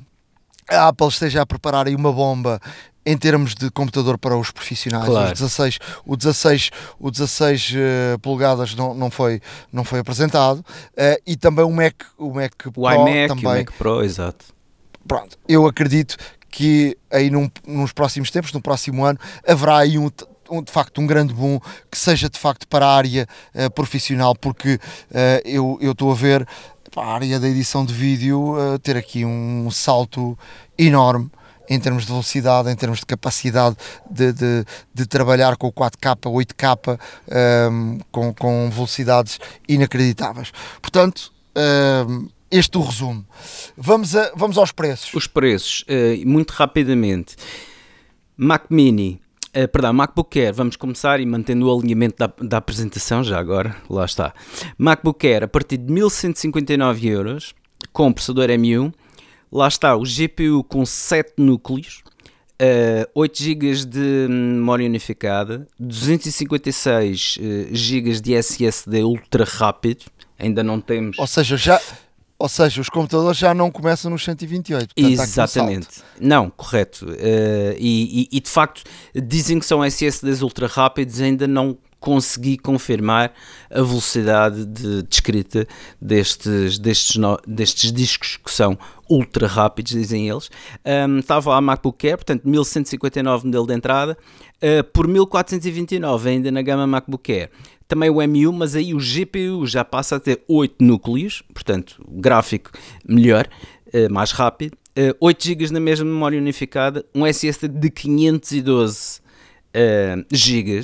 [0.69, 2.61] a Apple esteja a preparar aí uma bomba
[3.03, 5.05] em termos de computador para os profissionais.
[5.05, 5.25] Claro.
[5.33, 6.69] Os 16, o 16,
[6.99, 9.41] o 16 eh, polegadas não, não, foi,
[9.73, 10.63] não foi apresentado
[10.95, 13.45] eh, e também o Mac, o Mac O Pro iMac, também.
[13.45, 14.45] o Mac Pro, exato.
[15.07, 16.17] Pronto, eu acredito
[16.49, 20.09] que aí num- nos próximos tempos, no próximo ano, haverá aí um,
[20.49, 21.59] um, de facto um grande boom
[21.91, 24.79] que seja de facto para a área eh, profissional, porque
[25.13, 26.47] eh, eu estou a ver
[26.95, 30.37] a área da edição de vídeo eh, ter aqui um salto
[30.77, 31.29] enorme
[31.69, 33.75] em termos de velocidade, em termos de capacidade
[34.09, 40.51] de, de, de trabalhar com o 4K, 8K, ehm, com, com velocidades inacreditáveis.
[40.79, 43.25] Portanto, ehm, este é o resumo.
[43.75, 45.11] Vamos, a- vamos aos preços.
[45.15, 47.35] Os preços, eh, muito rapidamente.
[48.37, 49.19] Mac Mini,
[49.55, 53.73] eh, perdão, MacBook Air, vamos começar e mantendo o alinhamento da, da apresentação, já agora,
[53.89, 54.33] lá está.
[54.77, 57.55] MacBook Air a partir de 1159 euros,
[57.93, 58.93] com processador M1,
[59.49, 62.03] lá está o GPU com 7 núcleos,
[62.59, 70.03] eh, 8 GB de memória unificada, 256 eh, GB de SSD ultra rápido,
[70.37, 71.17] ainda não temos...
[71.17, 71.81] Ou seja, já,
[72.37, 74.93] ou seja, os computadores já não começam nos 128.
[74.95, 75.85] portanto, um Exatamente.
[75.95, 76.05] salto.
[76.19, 77.07] Não, correto.
[77.17, 78.81] Eh, e, e- e, de facto
[79.15, 83.33] dizem que são SSDs ultra rápidos, ainda não consegui confirmar
[83.71, 85.65] a velocidade de, de escrita
[85.99, 88.77] destes, destes, no- destes discos que são
[89.09, 90.49] ultra rápidos, dizem eles.
[90.83, 94.15] Ahm, Estava a MacBook Air, portanto 1159 modelo de entrada,
[94.61, 97.49] eh, por 1429 ainda na gama MacBook Air.
[97.87, 102.71] Também o M1, mas aí o GPU já passa a ter 8 núcleos, portanto, gráfico
[103.07, 103.47] melhor,
[103.93, 104.75] eh, mais rápido.
[104.95, 109.21] Eh, 8 GB na mesma memória unificada, um SSD de 512
[109.73, 110.81] eh, GB,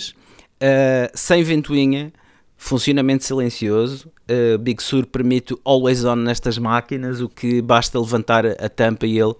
[0.59, 2.13] eh, sem ventoinha,
[2.55, 4.11] funcionamento silencioso.
[4.27, 9.17] eh, Big Sur permite always on nestas máquinas, o que basta levantar a tampa e
[9.17, 9.33] ele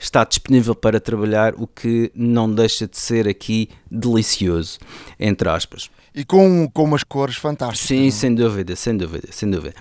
[0.00, 4.78] está disponível para trabalhar, o que não deixa de ser aqui delicioso,
[5.20, 5.90] entre aspas.
[6.14, 7.86] E com, com umas cores fantásticas.
[7.86, 9.74] Sim, sem dúvida, sem dúvida, sem dúvida.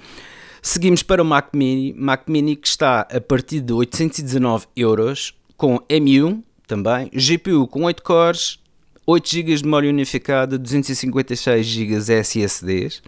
[0.61, 5.79] Seguimos para o Mac Mini, Mac Mini que está a partir de 819 euros, com
[5.89, 8.59] M1 também, GPU com 8 cores,
[9.05, 13.01] 8 GB de memória unificada, 256 GB SSDs,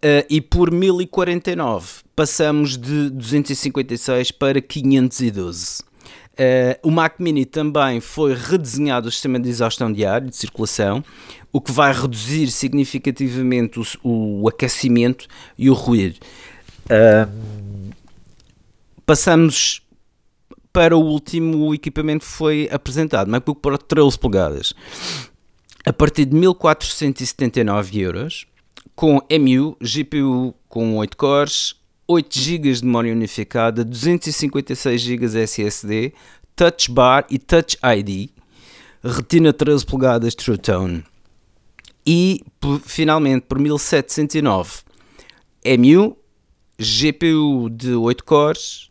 [0.00, 5.89] eh, e por 1049 passamos de 256 para 512.
[6.36, 10.36] Eh, o Mac Mini também foi redesenhado o sistema de exaustão de ar e de
[10.36, 11.04] circulação,
[11.52, 15.26] o que vai reduzir significativamente o, o aquecimento
[15.58, 16.18] e o ruído.
[16.88, 17.90] Ahm,
[19.04, 19.82] passamos
[20.72, 24.72] para o último equipamento que foi apresentado, MacBook Pro 13 polegadas,
[25.84, 28.46] a partir de 1479 euros,
[28.94, 31.74] com MU, GPU com 8 cores,
[32.12, 36.12] 8 GB de memória unificada, 256 GB SSD,
[36.56, 38.30] Touch Bar e Touch ID,
[39.00, 41.04] retina 13 polegadas True Tone.
[42.04, 42.40] E
[42.84, 44.82] finalmente por 1709
[45.78, 46.16] MU,
[46.76, 48.90] GPU de 8 cores,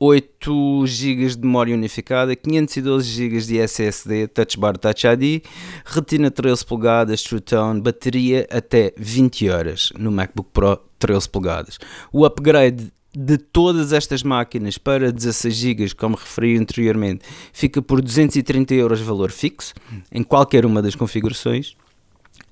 [0.00, 5.44] 8 GB de memória unificada, 512 GB de SSD, Touch Bar Touch ID,
[5.84, 11.78] retina 13 polegadas, True Tone, bateria até 20 horas no MacBook Pro 13 polegadas.
[12.12, 18.74] O upgrade de todas estas máquinas para 16 GB, como referi anteriormente, fica por 230
[18.74, 19.74] euros valor fixo
[20.12, 21.76] em qualquer uma das configurações.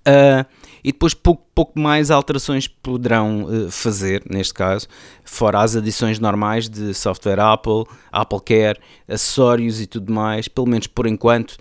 [0.07, 0.47] Uh,
[0.85, 4.87] e depois pouco, pouco mais alterações poderão uh, fazer, neste caso,
[5.25, 8.79] fora as adições normais de software Apple, Apple Care,
[9.09, 11.57] acessórios e tudo mais, pelo menos por enquanto,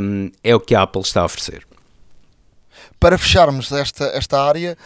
[0.00, 1.66] um, é o que a Apple está a oferecer.
[2.98, 4.76] Para fecharmos esta, esta área,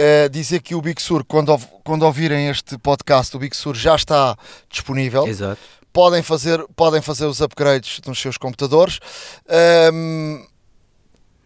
[0.00, 3.96] eh, dizer que o Big Sur, quando, quando ouvirem este podcast, o Big Sur já
[3.96, 4.36] está
[4.70, 5.26] disponível.
[5.26, 5.60] Exato.
[5.92, 9.00] podem fazer, podem fazer os upgrades nos seus computadores.
[9.48, 10.46] Ahm,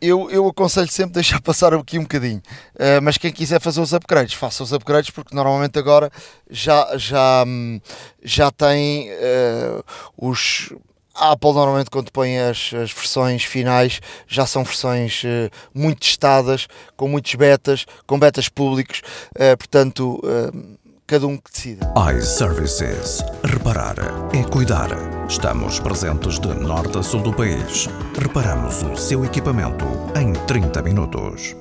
[0.03, 2.43] eu, eu aconselho sempre deixar passar aqui um bocadinho,
[2.79, 6.11] Ah, mas quem quiser fazer os upgrades, faça os upgrades, porque normalmente agora
[6.51, 7.81] já, já, hum,
[8.23, 9.83] já tem ah,
[10.15, 10.75] os.
[11.14, 16.66] A Apple normalmente quando põe as, as versões finais já são versões eh, muito testadas,
[16.96, 19.03] com muitos betas, com betas públicos,
[19.37, 21.92] eh, portanto eh, cada um que decida.
[22.16, 23.22] iServices.
[23.44, 23.96] Reparar
[24.35, 24.88] é cuidar.
[25.29, 27.88] Estamos presentes de norte a sul do país.
[28.18, 29.85] Reparamos o seu equipamento
[30.18, 31.55] em 30 minutos.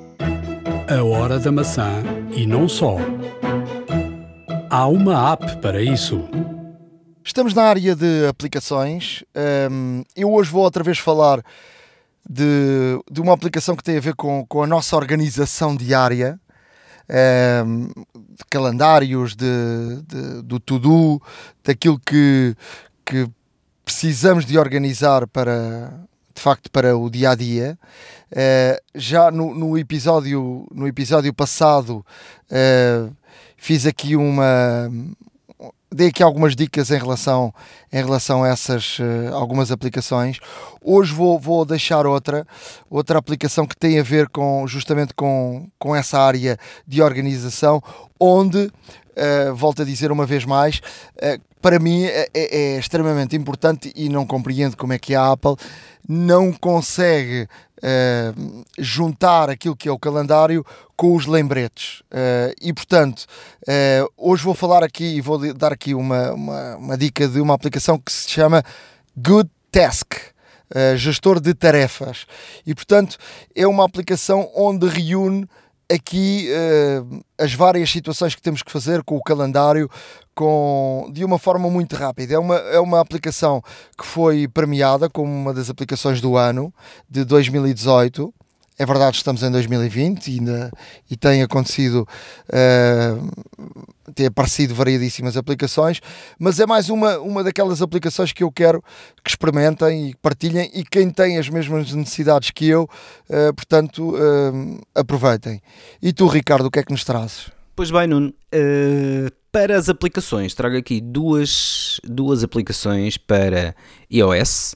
[0.90, 2.98] A hora da maçã e não só.
[4.70, 6.22] Há uma app para isso.
[7.24, 9.24] Estamos na área de aplicações.
[9.72, 11.44] Hum, eu hoje vou outra vez falar
[12.28, 16.40] de, de uma aplicação que tem a ver com, com a nossa organização diária,
[17.66, 21.22] hum, de calendários, de, de- do to-do,
[21.64, 22.56] daquilo que,
[23.06, 23.30] que
[23.86, 25.94] precisamos de organizar para,
[26.34, 27.78] de facto, para o dia a dia.
[28.96, 32.04] já no, no, episódio, no episódio passado
[33.58, 34.90] fiz aqui uma,
[35.94, 37.54] dei aqui algumas dicas em relação,
[37.92, 40.40] em relação a essas uh, algumas aplicações.
[40.82, 42.48] Hoje vou, vou deixar outra,
[42.90, 47.82] outra aplicação que tem a ver com justamente com, com essa área de organização,
[48.20, 48.72] onde,
[49.12, 50.78] uh, volto a dizer uma vez mais,
[51.18, 55.32] uh, para mim é, é, é, extremamente importante e não compreendo como é que a
[55.32, 55.56] Apple
[56.08, 57.48] não consegue
[57.78, 62.02] uh, juntar aquilo que é o calendário com os lembretes.
[62.12, 63.26] Uh, e portanto,
[63.68, 67.54] uh, hoje vou falar aqui e vou dar aqui uma, uma, uma, dica de uma
[67.54, 68.64] aplicação que se chama
[69.16, 70.14] Good Task.
[70.96, 72.26] gestor de tarefas
[72.66, 73.18] e portanto
[73.54, 75.46] é uma aplicação onde reúne
[75.94, 79.90] aqui uh, as várias situações que temos que fazer com o calendário
[80.34, 82.36] com, de uma forma muito rápida.
[82.36, 83.62] É uma, é uma aplicação
[83.98, 86.74] que foi premiada como uma das aplicações do ano
[87.10, 88.34] de 2018.
[88.80, 90.72] É verdade, estamos em 2020 e, ainda,
[91.10, 92.08] e tem acontecido,
[92.48, 96.00] uh, tem aparecido variedíssimas aplicações,
[96.40, 98.82] mas é mais uma, uma daquelas aplicações que eu quero
[99.24, 102.84] que experimentem e partilhem e quem tem as mesmas necessidades que eu,
[103.30, 105.62] uh, portanto, uh, aproveitem.
[106.02, 107.52] E tu, Ricardo, o que é que nos trazes?
[107.76, 108.34] Pois bem, Nuno,
[109.52, 113.76] para as aplicações, trago aqui duas, duas aplicações para
[114.12, 114.76] iOS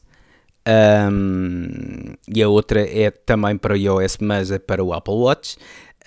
[0.67, 5.58] um, e a outra é também para o iOS, mas é para o Apple Watch.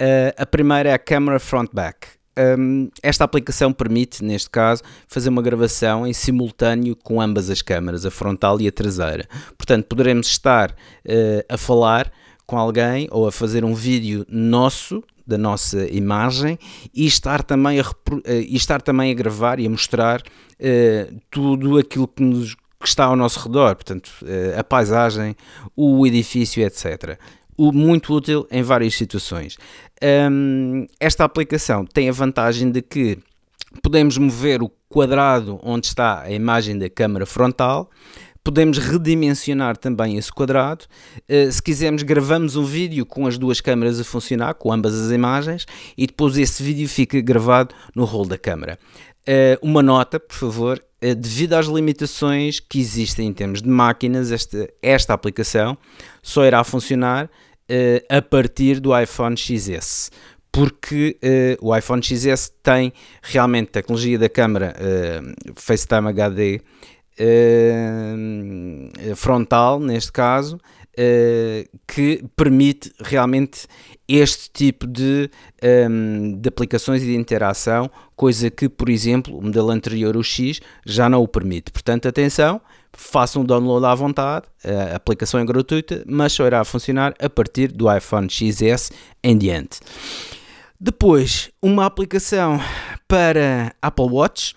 [0.01, 2.09] Uh, a primeira é a Camera Front Back.
[2.39, 8.07] Um, esta aplicação permite, neste caso, fazer uma gravação em simultâneo com ambas as câmaras,
[8.07, 9.27] a frontal e a traseira.
[9.57, 12.13] Portanto, poderemos estar uh, a falar
[12.47, 16.59] com alguém ou a fazer um vídeo nosso da nossa imagem
[16.95, 17.85] e estar também a,
[18.27, 23.05] e estar também a gravar e a mostrar uh, tudo aquilo que nos que está
[23.05, 25.35] ao nosso redor, portanto, eh, a paisagem,
[25.77, 27.19] o edifício, etc.
[27.57, 29.59] O, muito útil em várias situações.
[30.31, 33.19] Um, esta aplicação tem a vantagem de que
[33.83, 37.91] podemos mover o quadrado onde está a imagem da câmara frontal,
[38.45, 40.85] podemos redimensionar também esse quadrado.
[41.29, 45.11] Uh, se quisermos, gravamos um vídeo com as duas câmaras a funcionar, com ambas as
[45.11, 48.79] imagens, e depois esse vídeo fica gravado no rolo da câmara.
[49.29, 54.33] Uh, uma nota, por favor, uh, devido às limitações que existem em termos de máquinas,
[54.33, 55.77] esta, esta aplicação
[56.23, 57.29] só irá funcionar uh,
[58.09, 60.11] a partir do iPhone XS.
[60.51, 61.19] Porque
[61.61, 62.91] o iPhone XS tem
[63.23, 64.75] realmente tecnologia da câmera
[65.55, 66.61] FaceTime HD
[69.15, 70.59] frontal, neste caso,
[71.87, 73.67] que permite realmente
[74.09, 75.31] este tipo de,
[75.89, 80.61] um, de aplicações e de interação, coisa que, por exemplo, o modelo anterior, o X,
[80.85, 81.71] já não o permite.
[81.71, 82.61] Portanto, atenção,
[82.93, 87.71] façam o download à vontade, a aplicação é gratuita, mas só irá funcionar a partir
[87.71, 88.91] do iPhone XS
[89.23, 89.81] em diante.
[90.81, 92.61] Depois, uma aplicação
[93.07, 94.55] para Apple Watch,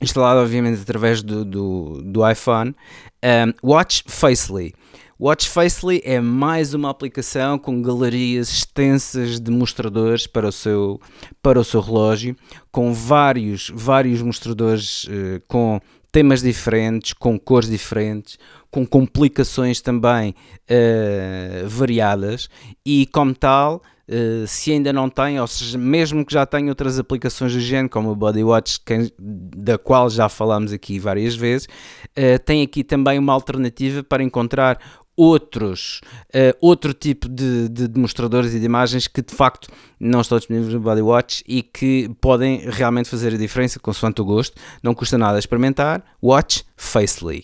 [0.00, 2.74] instalada obviamente através do, do, do iPhone,
[3.22, 4.74] um, Watch Facely.
[5.20, 11.00] Watch Facely é mais uma aplicação com galerias extensas de mostradores para o seu,
[11.42, 12.36] para o seu relógio,
[12.70, 15.80] com vários, vários mostradores eh, com
[16.12, 18.38] temas diferentes, com cores diferentes,
[18.70, 20.36] com complicações também
[20.68, 22.48] eh, variadas.
[22.86, 26.98] E, como tal, Uh, se ainda não tem, ou seja, mesmo que já tenha outras
[26.98, 32.42] aplicações do género, como o Bodywatch, que, da qual já falámos aqui várias vezes, uh,
[32.42, 34.80] tem aqui também uma alternativa para encontrar
[35.18, 40.38] outros, uh, outro tipo de, de, demonstradores e de imagens que de facto não estão
[40.38, 44.56] disponíveis no Bodywatch e que podem realmente fazer a diferença consoante o gosto.
[44.80, 46.04] Não custa nada experimentar.
[46.22, 47.42] Watch Facely.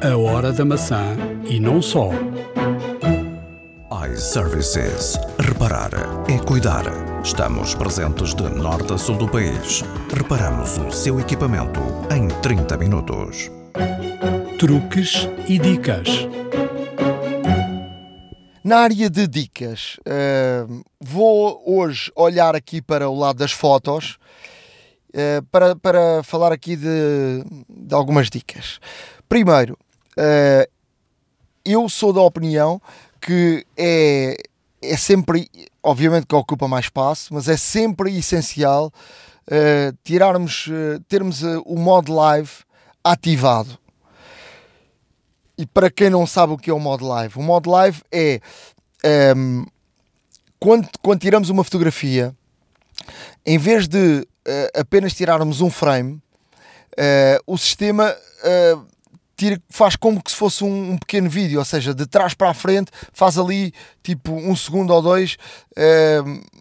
[0.00, 2.10] A hora da maçã e não só.
[4.12, 5.18] iServices.
[5.40, 5.90] Reparar
[6.28, 6.84] é cuidar.
[7.24, 9.82] Estamos presentes de norte a sul do país.
[10.14, 11.80] Reparamos o seu equipamento
[12.14, 13.50] em 30 minutos.
[14.58, 16.28] Truques e dicas.
[18.68, 24.18] Na área de dicas, uh, vou hoje olhar aqui para o lado das fotos
[25.08, 26.86] uh, para, para falar aqui de,
[27.66, 28.78] de algumas dicas.
[29.26, 29.72] Primeiro,
[30.18, 30.70] uh,
[31.64, 32.78] eu sou da opinião
[33.22, 34.36] que é,
[34.82, 35.48] é sempre,
[35.82, 38.92] obviamente que ocupa mais espaço, mas é sempre essencial
[40.04, 40.68] tirarmos,
[41.08, 42.50] termos o modo live
[43.02, 43.78] ativado
[45.58, 48.40] e para quem não sabe o que é o modo live, o modo live é
[49.34, 49.66] um, ehm,
[50.60, 52.34] quando, quando tiramos uma fotografia,
[53.44, 58.86] em vez de uh, apenas tirarmos um frame, uh, o sistema uh,
[59.36, 62.50] tira, faz como que se fosse um, um, pequeno vídeo, ou seja, de trás para
[62.50, 65.36] a frente, faz ali tipo um segundo ou dois
[65.72, 66.58] uh,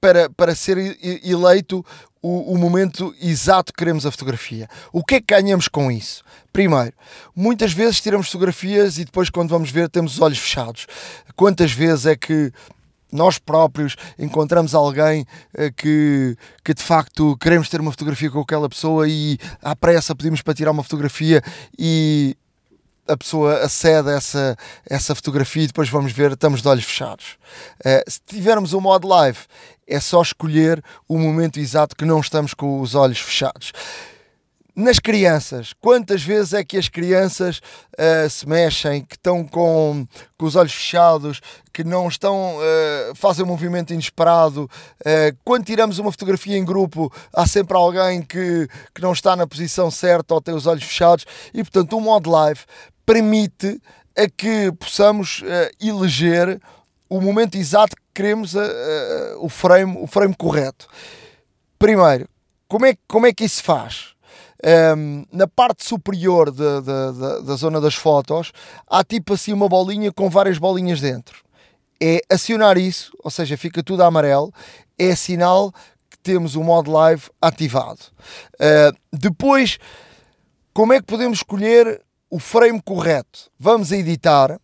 [0.00, 0.78] para, para ser
[1.22, 1.84] eleito
[2.24, 4.66] o, o, momento exato que queremos a fotografia.
[4.90, 6.24] O que é que ganhamos com isso?
[6.50, 6.94] Primeiro,
[7.36, 10.86] muitas vezes tiramos fotografias e depois, quando vamos ver, temos os olhos fechados.
[11.36, 12.50] Quantas vezes é que
[13.12, 18.70] nós próprios encontramos alguém uh, que, que de facto queremos ter uma fotografia com aquela
[18.70, 21.42] pessoa e à pressa pedimos para tirar uma fotografia
[21.78, 22.34] e
[23.06, 24.56] a pessoa acede a essa,
[24.88, 27.36] essa fotografia e depois vamos ver, estamos de olhos fechados.
[27.80, 29.38] Uh, se tivermos o modo live,
[29.86, 33.72] é só escolher o momento exato que não estamos com os olhos fechados
[34.76, 37.58] nas crianças, quantas vezes é que as crianças
[37.92, 40.06] uh, se mexem, que estão com,
[40.36, 41.40] com os olhos fechados,
[41.72, 44.68] que não estão, uh, fazem um movimento inesperado.
[45.00, 49.46] Uh, quando tiramos uma fotografia em grupo, há sempre alguém que, que não está na
[49.46, 51.24] posição certa ou tem os olhos fechados.
[51.52, 52.60] E portanto, o modo live
[53.06, 53.80] permite
[54.16, 55.42] a que possamos
[55.80, 56.60] eleger
[57.08, 58.54] o momento exato que queremos,
[59.40, 60.88] o, frame, o frame correto.
[61.78, 62.28] Primeiro,
[62.68, 64.14] como é, como é que isso se faz?
[64.96, 68.50] Um, na parte superior de, de, de, da zona das fotos
[68.88, 71.44] há tipo assim uma bolinha com várias bolinhas dentro.
[72.00, 74.52] É acionar isso, ou seja, fica tudo amarelo,
[74.98, 75.70] é sinal
[76.08, 78.00] que temos o modo live ativado.
[78.54, 79.78] Uh, depois,
[80.72, 82.00] como é que podemos escolher
[82.30, 83.50] o frame correto?
[83.58, 84.58] Vamos a editar.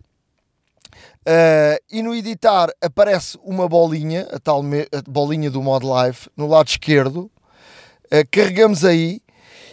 [1.21, 6.47] Uh, e no editar aparece uma bolinha, a tal a bolinha do modo live, no
[6.47, 7.31] lado esquerdo.
[8.07, 9.21] Uh, carregamos aí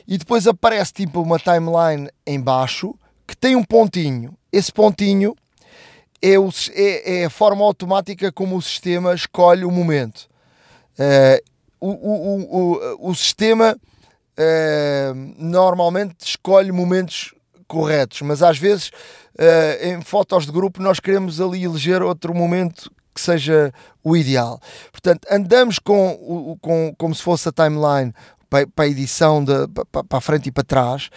[0.05, 2.93] e depois aparece tipo uma timeline em baixo
[3.25, 4.37] que tem um pontinho.
[4.51, 5.35] Esse pontinho
[6.21, 10.27] é, o, é, é a forma automática como o sistema escolhe o momento.
[10.99, 11.41] Uh,
[11.79, 13.77] o, o, o, o, sistema
[15.37, 17.33] normalmente escolhe momentos
[17.67, 18.91] corretos, mas às vezes
[19.39, 23.73] uh, em fotos de grupo nós queremos ali eleger outro momento que seja
[24.03, 24.59] o ideal.
[24.91, 28.13] Portanto, andamos com, com como se fosse a timeline
[28.49, 31.09] para, a edição de, para, para a frente e para trás.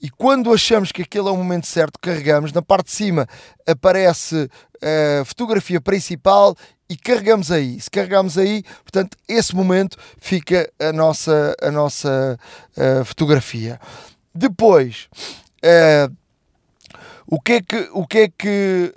[0.00, 2.52] E quando achamos que aquele é o momento certo, carregamos.
[2.52, 3.26] Na parte de cima
[3.66, 4.48] aparece
[5.20, 6.56] a fotografia principal
[6.88, 7.80] e carregamos aí.
[7.80, 12.38] Se carregamos aí, portanto, esse momento fica a nossa, a nossa
[12.76, 13.78] uh, fotografia.
[14.34, 15.08] Depois,
[15.62, 16.19] uh,
[17.30, 18.94] o que é que, o que, é que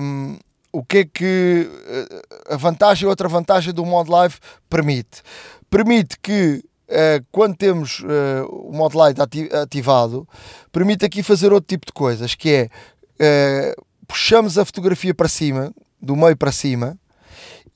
[0.00, 0.38] um, ehm,
[0.72, 4.36] o que é que eh, a vantagem, outra vantagem do modo live
[4.68, 5.22] permite?
[5.70, 10.28] Permite que Uh, quando temos uh, o modo ati ativado,
[10.70, 13.74] permite aqui fazer outro tipo de coisas, que é
[14.06, 16.98] puxamos a fotografia para cima, do meio para cima,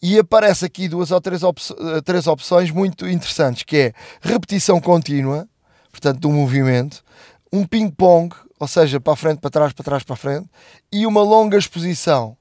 [0.01, 1.59] e aparece aqui duas ou três, op
[2.05, 5.49] três opções muito interessantes, que é repetição contínua,
[5.91, 7.03] portanto do movimento,
[7.51, 10.49] um ping-pong, ou seja, para a frente, para trás, para trás, para a frente,
[10.93, 12.37] e uma longa exposição.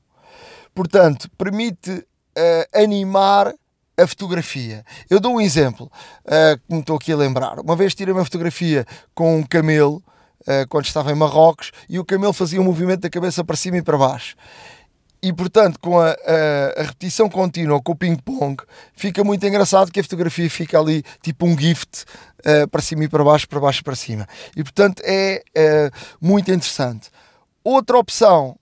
[0.74, 2.06] Portanto, permite
[2.72, 3.52] animar
[3.98, 4.86] a fotografia.
[5.10, 5.92] Eu dou um exemplo
[6.26, 7.60] uh, que me estou aqui a lembrar.
[7.60, 10.04] Uma vez tirei uma fotografia com um camelo
[10.42, 13.78] uh, quando estava em Marrocos e o camelo fazia um movimento da cabeça para cima
[13.78, 14.36] e para baixo.
[15.22, 18.64] E portanto, com a, a, a repetição contínua, com o ping-pong,
[18.96, 22.04] fica muito engraçado que a fotografia fica ali tipo um gift
[22.40, 24.28] uh, para cima e para baixo, para baixo e para cima.
[24.56, 25.42] E portanto é
[26.22, 27.10] muito interessante.
[27.64, 28.58] Outra opção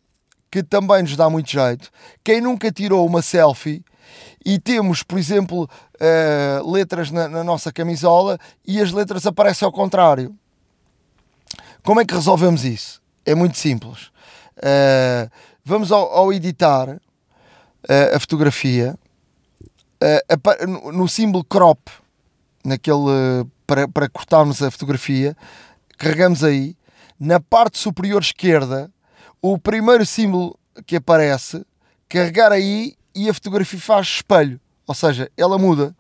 [0.49, 1.91] que também nos dá muito jeito,
[2.24, 3.84] quem nunca tirou uma selfie
[4.45, 9.72] e temos, por exemplo, uh, letras na, na, nossa camisola e as letras aparecem ao
[9.72, 10.34] contrário.
[11.84, 13.01] Como é que resolvemos isso?
[13.26, 14.08] É muito simples.
[14.58, 15.30] Uh,
[15.66, 18.97] vamos ao, ao editar uh, a fotografia,
[20.68, 21.89] no, no símbolo crop,
[22.63, 25.36] naquele, para, para cortarmos a fotografia,
[25.97, 26.78] carregamos aí.
[27.20, 28.91] Na parte superior esquerda,
[29.41, 31.66] o primeiro símbolo que aparece,
[32.09, 35.95] carregar aí e a fotografia faz espelho, ou seja, ela muda.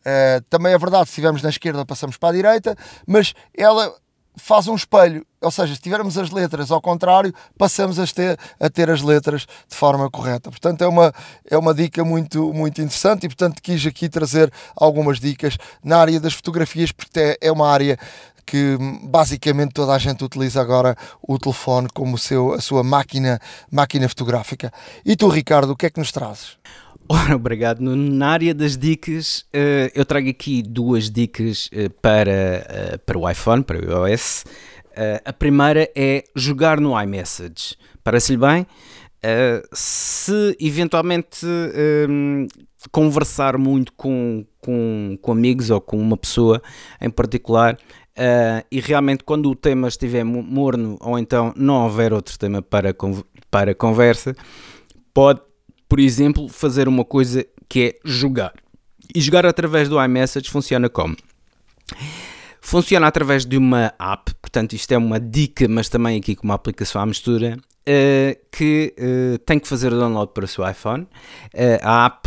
[0.00, 2.76] Uh, também é verdade, se estivermos na esquerda passamos para a direita,
[3.06, 3.94] mas ela
[4.36, 8.70] faz um espelho, ou seja, se tivermos as letras ao contrário, passamos a ter, a
[8.70, 10.50] ter as letras de forma correta.
[10.50, 11.12] Portanto, é uma,
[11.50, 16.18] é uma dica muito, muito interessante e, portanto, quis aqui trazer algumas dicas na área
[16.18, 17.98] das fotografias, porque é, é uma área
[18.44, 24.08] que basicamente toda a gente utiliza agora o telefone como seu, a sua máquina, máquina
[24.08, 24.72] fotográfica.
[25.04, 26.56] E tu, Ricardo, o que é que nos trazes?
[27.08, 27.80] Ora, obrigado.
[27.80, 33.28] Na área das dicas, eh, eu trago aqui duas dicas eh, para, eh, para o
[33.28, 34.44] iPhone, para o iOS.
[35.24, 37.76] A primeira é jogar no iMessage.
[38.04, 38.66] Parece-lhe bem?
[39.72, 41.46] Se eventualmente
[42.90, 46.60] conversar muito com, com, com amigos ou com uma pessoa
[47.00, 47.78] em particular,
[48.12, 52.94] Uh, e realmente, quando o tema estiver morno ou então não houver outro tema para,
[53.50, 54.36] para conversa,
[55.14, 55.40] pode,
[55.92, 58.54] por exemplo, fazer uma coisa que é jogar.
[59.14, 61.14] E jogar através do iMessage funciona como?
[62.62, 66.54] Funciona através de uma app, portanto, isto é uma dica, mas também aqui com uma
[66.54, 71.02] aplicação à mistura, uh, que uh, tem que fazer o download para o seu iPhone.
[71.52, 72.26] Uh, a app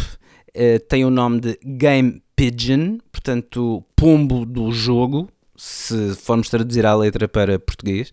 [0.88, 5.28] tem o nome de Game Pigeon, portanto, pombo do jogo,
[5.66, 8.12] se formos traduzir a letra para português,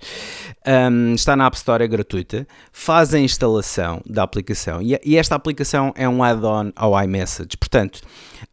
[0.91, 5.35] um, está na App Store, é gratuita, faz a instalação da aplicação e, e esta
[5.35, 7.59] aplicação é um add-on ao iMessage.
[7.59, 8.01] Portanto,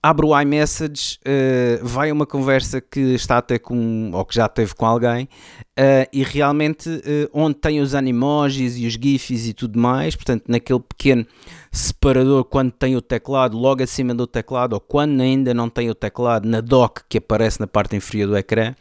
[0.04, 4.50] abre o iMessage, uh, vai a uma conversa que está até com, ou que já
[4.50, 5.30] teve com alguém,
[5.80, 10.44] uh, e realmente uh, onde tem os animojis e os GIFs e tudo mais, portanto,
[10.50, 11.26] naquele pequeno
[11.72, 15.96] separador quando tem o teclado logo acima do teclado ou quando ainda não tem o
[15.96, 18.74] teclado na dock que aparece na parte inferior do ecrã,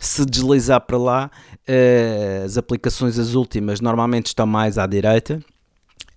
[0.00, 1.30] se deslizar para lá,
[2.44, 5.42] as aplicações as últimas normalmente estão mais à direita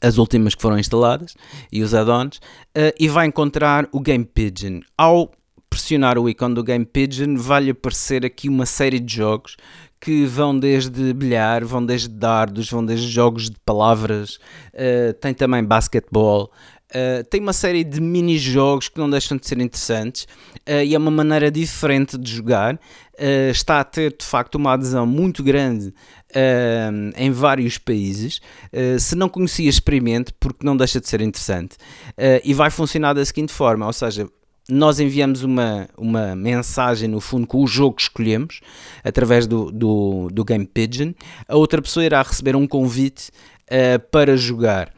[0.01, 1.35] as últimas que foram instaladas
[1.71, 4.79] e os add-ons, uh, e vai encontrar o Game Pigeon.
[4.97, 5.31] Ao
[5.69, 9.55] pressionar o ícone do Game Pigeon, vai-lhe aparecer aqui uma série de jogos
[9.99, 14.39] que vão desde bilhar, vão desde dardos, vão desde jogos de palavras,
[14.73, 16.51] uh, tem também basquetebol,
[16.89, 20.23] Uh, tem uma série de mini-jogos que não deixam de ser interessantes
[20.67, 22.75] uh, e é uma maneira diferente de jogar.
[22.75, 25.93] Uh, está a ter de facto uma adesão muito grande
[27.17, 28.39] em vários países.
[28.99, 31.75] se não conhecia, experimente porque não deixa de ser interessante.
[32.43, 34.29] e vai funcionar da seguinte forma: ou seja,
[34.69, 38.61] nós enviamos uma, uma mensagem no fundo com o jogo que escolhemos
[39.03, 41.13] através do, do, do Game Pigeon.
[41.47, 43.31] A outra pessoa irá receber um convite
[44.11, 44.91] para jogar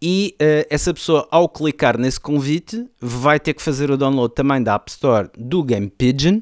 [0.00, 4.62] e uh, essa pessoa, ao clicar nesse convite, vai ter que fazer o download também
[4.62, 6.40] da App Store do Game Pigeon,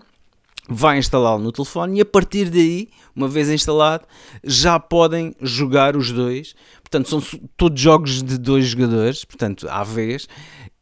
[0.68, 4.06] vai instalá-lo no telefone e a partir daí, uma vez instalado,
[4.42, 6.54] já podem jogar os dois.
[6.82, 10.28] Portanto, são todos jogos de dois jogadores, portanto, à vez.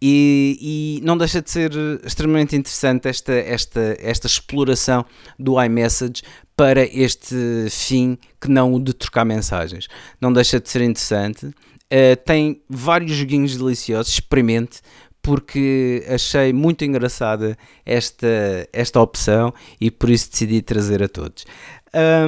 [0.05, 1.71] E, e, não deixa de ser
[2.05, 5.07] extremamente interessante esta, esta, esta exploração
[5.39, 6.23] do iMessage
[6.57, 7.37] para este
[7.71, 9.87] fim que não o de trocar mensagens.
[10.21, 11.47] Não deixa de ser interessante.
[11.47, 14.81] Uh, tem vários joguinhos deliciosos, experimente,
[15.23, 21.45] porque achei muito engraçada esta, esta opção e por isso decidi trazer a todos.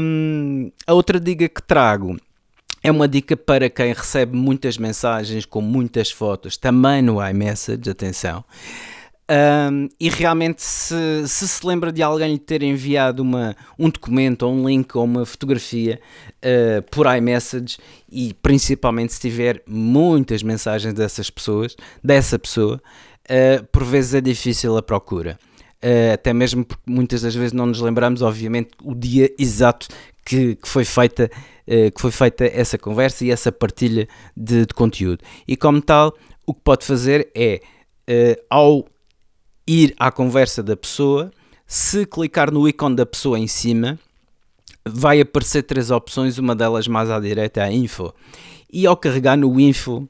[0.01, 2.17] Um, a outra dica que trago
[2.85, 8.45] é uma dica para quem recebe muitas mensagens com muitas fotos, também no iMessage, atenção.
[9.27, 14.43] Um, e realmente, se, se, se lembra de alguém lhe ter enviado uma, um documento,
[14.43, 15.99] ou um link, ou uma fotografia
[16.45, 17.79] uh, por iMessage,
[18.13, 22.83] e principalmente se tiver muitas mensagens dessas pessoas, dessa pessoa,
[23.25, 25.39] uh, por vezes é difícil a procura.
[25.83, 29.89] Uh, até mesmo porque muitas das vezes não nos lembramos, obviamente, o dia exato
[30.25, 31.31] que, que foi feita
[31.67, 34.07] que foi feita essa conversa e essa partilha
[34.37, 35.25] de, de conteúdo.
[35.49, 36.15] E como tal,
[36.47, 37.63] o que pode fazer é,
[38.51, 38.85] ao
[39.67, 41.31] ir à conversa da pessoa.
[41.67, 43.99] Se clicar no ícone da pessoa em cima,
[44.87, 48.13] vai aparecer três opções, uma delas mais à direita é a info.
[48.71, 50.07] E ao carregar no info,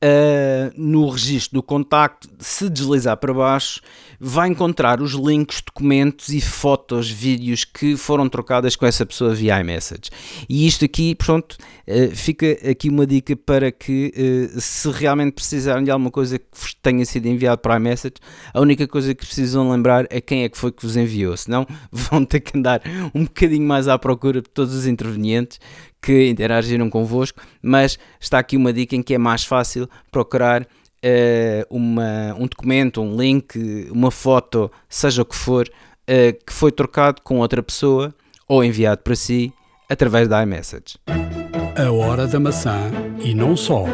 [0.00, 3.80] Uh, no registro do contacto, se deslizar para baixo,
[4.20, 9.60] vai encontrar os links, documentos e fotos, vídeos que foram trocadas com essa pessoa via
[9.60, 10.10] iMessage.
[10.48, 11.56] E isto aqui, pronto,
[11.86, 16.46] uh, fica aqui uma dica para que uh, se realmente precisarem de alguma coisa que
[16.82, 18.16] tenha sido enviado para iMessage,
[18.52, 21.66] a única coisa que precisam lembrar é quem é que foi que vos enviou, senão
[21.92, 22.82] vão ter que andar
[23.14, 25.60] um bocadinho mais à procura de todos os intervenientes
[26.00, 30.66] que interagiram convosco, mas está aqui uma dica em que é mais fácil procurar
[31.04, 36.72] uh, uma, um documento, um link, uma foto, seja o que for, uh, que foi
[36.72, 38.14] trocado com outra pessoa
[38.46, 39.52] ou enviado para si
[39.88, 40.96] através da iMessage.
[41.06, 42.90] A hora da maçã
[43.20, 43.84] e não só.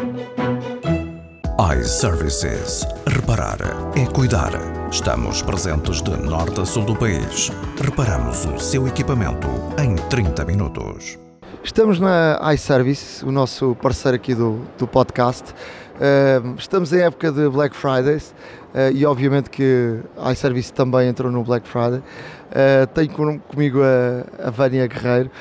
[1.79, 2.85] iServices.
[3.07, 3.57] Reparar
[3.95, 4.51] é cuidar.
[4.91, 7.51] Estamos presentes de norte a sul do país.
[7.81, 9.47] Reparamos o seu equipamento
[9.81, 11.17] em 30 minutos.
[11.63, 15.53] Estamos na iService, o nosso parceiro aqui do, do podcast.
[16.57, 18.33] Estamos em época de Black Fridays
[18.73, 21.99] uh, e obviamente que a iService também entrou no Black Friday.
[21.99, 25.31] Uh, tenho com, comigo a, a Vânia Guerreiro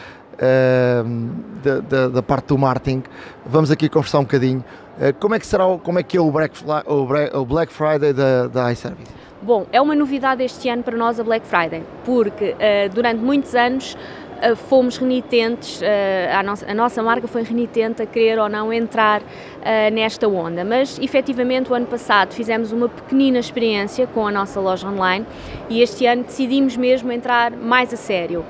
[1.62, 3.02] da, da, da, parte do marketing.
[3.46, 4.64] Vamos aqui conversar um bocadinho.
[5.20, 6.58] como é que será, como é que é o Black,
[7.32, 9.12] o Black Friday da, da iService?
[9.40, 12.56] Bom, é uma novidade este ano para nós a Black Friday, porque
[12.92, 13.96] durante muitos anos
[14.68, 15.84] fomos renitentes, uh,
[16.38, 19.22] a, nossa, a nossa marca foi renitente a querer ou não entrar
[19.94, 24.86] nesta onda, mas efetivamente o ano passado fizemos uma pequenina experiência com a nossa loja
[24.86, 25.24] online
[25.70, 28.44] e este ano decidimos mesmo entrar mais a sério.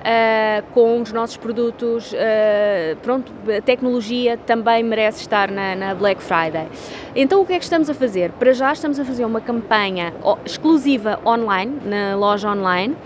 [0.00, 2.10] Uh, com os nossos produtos.
[2.12, 6.68] Uh, pronto, a tecnologia também merece estar na, na, Black Friday.
[7.14, 8.32] Então, o que é que estamos a fazer?
[8.32, 12.96] Para já, estamos a fazer uma campanha exclusiva online, na loja online.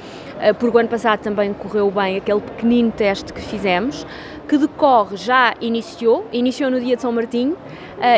[0.44, 4.06] Uh, porque o ano passado também correu bem aquele pequenino teste que fizemos,
[4.48, 7.56] que decorre, já iniciou, iniciou no dia de São Martinho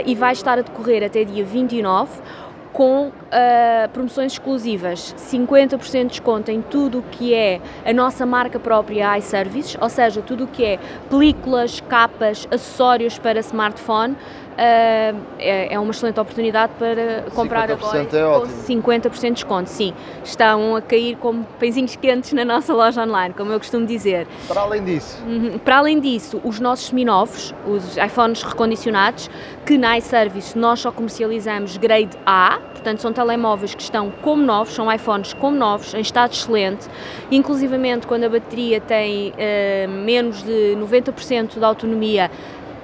[0.04, 2.10] e vai estar a decorrer até dia 29
[2.76, 8.60] com uh, promoções exclusivas, 50% de desconto em tudo o que é a nossa marca
[8.60, 14.14] própria iServices, ou seja, tudo o que é películas, capas, acessórios para smartphone,
[14.56, 18.82] uh, é, é, uma excelente oportunidade para comprar agora é ótimo.
[18.82, 19.70] com 50% de desconto.
[19.70, 19.92] Sim,
[20.24, 24.26] estão a cair como pãezinhos quentes na nossa loja online, como eu costumo dizer.
[24.48, 25.22] Para além disso?
[25.26, 25.58] Uhum.
[25.58, 29.30] Para além disso, os nossos seminovos, os iPhones recondicionados,
[29.64, 34.74] que na iService nós só comercializamos grade A, portanto são telemóveis que estão como novos,
[34.74, 36.86] são iPhones como novos, em estado excelente,
[37.30, 42.30] inclusivamente quando a bateria tem uh, menos de 90% de autonomia,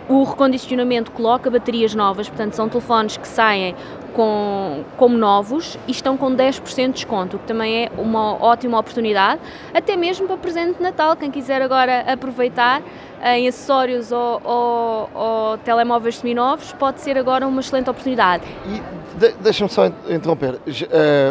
[0.08, 3.74] o recondicionamento coloca baterias novas, portanto são telefones que saem
[4.12, 8.78] com, como novos e estão com 10% de desconto, o que também é uma ótima
[8.78, 9.40] oportunidade,
[9.72, 12.82] até mesmo para presente de Natal, quem quiser agora aproveitar
[13.24, 18.42] em acessórios ou, ou, ou telemóveis seminovos, pode ser agora uma excelente oportunidade.
[18.66, 20.60] E de, deixa-me só interromper, uh,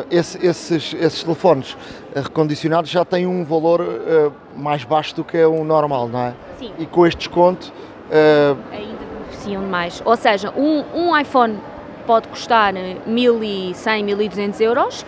[0.10, 1.76] esse, esses, esses telefones
[2.16, 6.34] recondicionados já têm um valor uh, mais baixo do que é o normal, não é?
[6.58, 6.72] Sim.
[6.80, 7.74] E com este desconto
[8.12, 8.57] Uh...
[8.72, 10.01] Ainda beneficiam mais.
[10.05, 11.57] Ou seja, um, um iPhone
[12.05, 15.05] pode custar 1.100, 1.200 euros.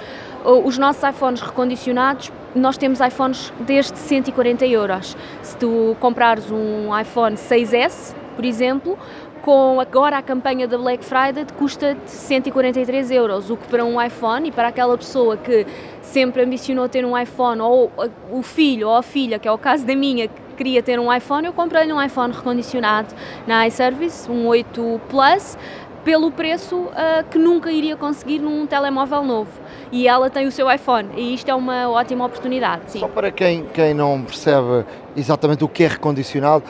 [0.65, 5.15] Os nossos iPhones recondicionados, nós temos iPhones desde 140 euros.
[5.41, 8.97] Se tu comprares um iPhone 6S, por exemplo,
[9.41, 14.47] com agora a campanha da Black Friday custa 143 euros, o que para um iPhone
[14.47, 15.65] e para aquela pessoa que
[16.01, 17.91] sempre ambicionou ter um iPhone, ou
[18.31, 21.47] o filho ou a filha, que é o caso da minha, queria ter um iPhone,
[21.47, 23.13] eu comprei-lhe um iPhone recondicionado
[23.45, 25.57] na iService, um 8 Plus,
[26.03, 29.51] pelo preço uh, que nunca iria conseguir num telemóvel novo.
[29.91, 32.83] E ela tem o seu iPhone, e isto é uma ótima oportunidade.
[32.87, 32.99] Sim.
[32.99, 34.85] Só para quem, quem não percebe
[35.15, 36.63] exatamente o que é recondicionado,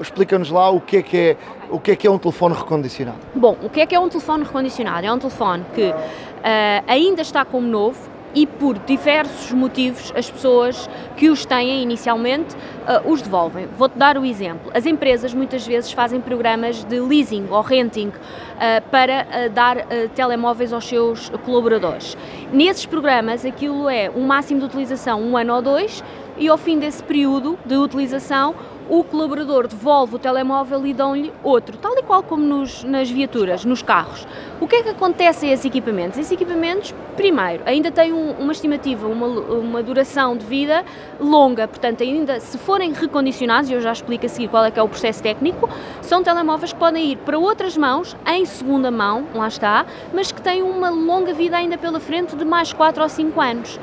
[0.00, 1.36] explica-nos lá o que é que é,
[1.70, 3.18] o que é que é um telefone recondicionado.
[3.34, 5.06] Bom, o que é que é um telefone recondicionado?
[5.06, 5.94] É um telefone que uh,
[6.86, 7.98] ainda está como novo,
[8.34, 13.66] e por diversos motivos as pessoas que os têm inicialmente uh, os devolvem.
[13.76, 14.70] Vou-te dar o exemplo.
[14.74, 18.12] As empresas muitas vezes fazem programas de leasing ou renting uh,
[18.90, 19.76] para uh, dar
[20.14, 22.16] telemóveis aos seus colaboradores.
[22.52, 26.02] Nesses programas aquilo é um máximo de utilização um ano ou dois
[26.36, 28.54] e ao fim desse período de utilização
[28.88, 33.64] o colaborador devolve o telemóvel e dão-lhe outro, tal e qual como nos, nas viaturas,
[33.64, 34.26] nos carros.
[34.60, 36.18] O que é que acontece a esses equipamentos?
[36.18, 40.84] Esses equipamentos, primeiro, ainda têm um, uma estimativa, uma, uma duração de vida
[41.20, 44.78] longa, portanto, ainda se forem recondicionados, e eu já explico a seguir qual é que
[44.78, 45.68] é o processo técnico,
[46.00, 50.40] são telemóveis que podem ir para outras mãos, em segunda mão, lá está, mas que
[50.40, 53.78] têm uma longa vida ainda pela frente de mais 4 ou 5 anos.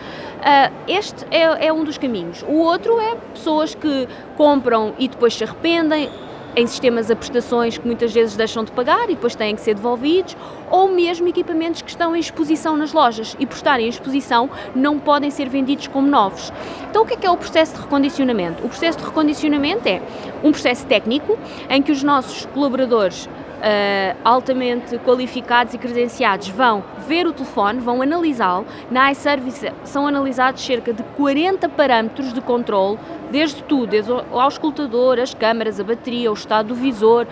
[0.46, 2.46] Uh, este é, é um dos caminhos.
[2.48, 6.08] O outro é pessoas que compram e depois se arrependem,
[6.56, 9.74] em sistemas a prestações que muitas vezes deixam de pagar e depois têm que ser
[9.74, 10.38] devolvidos,
[10.70, 15.00] ou mesmo equipamentos que estão em exposição nas lojas e por estarem em exposição não
[15.00, 16.54] podem ser vendidos como novos.
[16.90, 18.64] Então o que é que é o processo de recondicionamento?
[18.64, 20.02] O processo de recondicionamento é
[20.44, 21.38] um processo técnico
[21.70, 23.28] em que os nossos colaboradores
[23.66, 28.66] uh, altamente qualificados e credenciados vão ver o telefone, vão analisá-lo.
[28.92, 33.00] Na iService são analisados cerca de 40 parâmetros de controle,
[33.32, 37.28] desde tudo, desde o auscultador, as câmaras, a bateria, o estado do visor,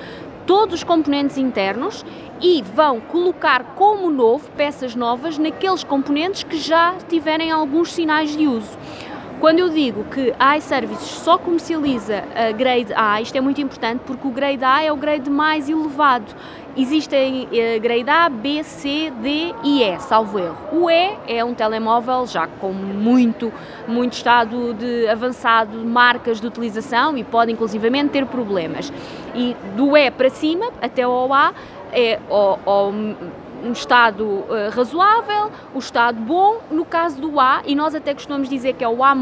[0.45, 2.03] todos os componentes internos
[2.41, 8.47] e vão colocar como novo peças novas naqueles componentes que já tiverem alguns sinais de
[8.47, 8.77] uso.
[9.43, 13.99] Quando eu digo que a iServices só comercializa a grade A, isto é muito importante
[14.07, 16.33] porque o grade A é o grade mais elevado.
[16.77, 20.55] Existem uh, grade A, B, C, D e E, salvo erro.
[20.71, 23.51] O E é um telemóvel já com muito,
[23.85, 28.93] muito estado de avançado, marcas de utilização e pode inclusivamente ter problemas.
[29.35, 31.53] E do E para cima, até ao A,
[31.91, 32.93] é ou, ou
[33.63, 36.61] um estado uh, razoável, o estado bom.
[36.69, 39.15] No caso do A, e nós até costumamos dizer que é o A,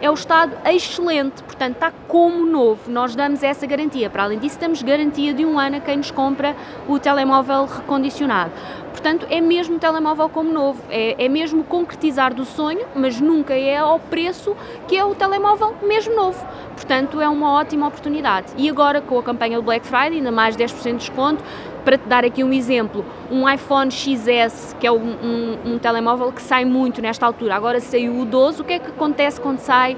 [0.00, 2.90] é o estado excelente, portanto está como novo.
[2.90, 4.08] Nós damos essa garantia.
[4.08, 6.56] Para além disso, damos garantia de um ano a quem nos compra
[6.88, 8.52] o telemóvel recondicionado.
[8.90, 13.78] Portanto, é mesmo telemóvel como novo, é, é mesmo concretizar do sonho, mas nunca é
[13.78, 14.54] ao preço
[14.86, 16.46] que é o telemóvel mesmo novo.
[16.74, 18.52] Portanto, é uma ótima oportunidade.
[18.56, 21.42] E agora, com a campanha do Black Friday, ainda mais 10% de desconto,
[21.84, 26.32] para te dar aqui um exemplo, um iPhone XS, que é um, um, um, telemóvel
[26.32, 29.58] que sai muito nesta altura, agora saiu o 12, o que é que acontece quando
[29.58, 29.96] sai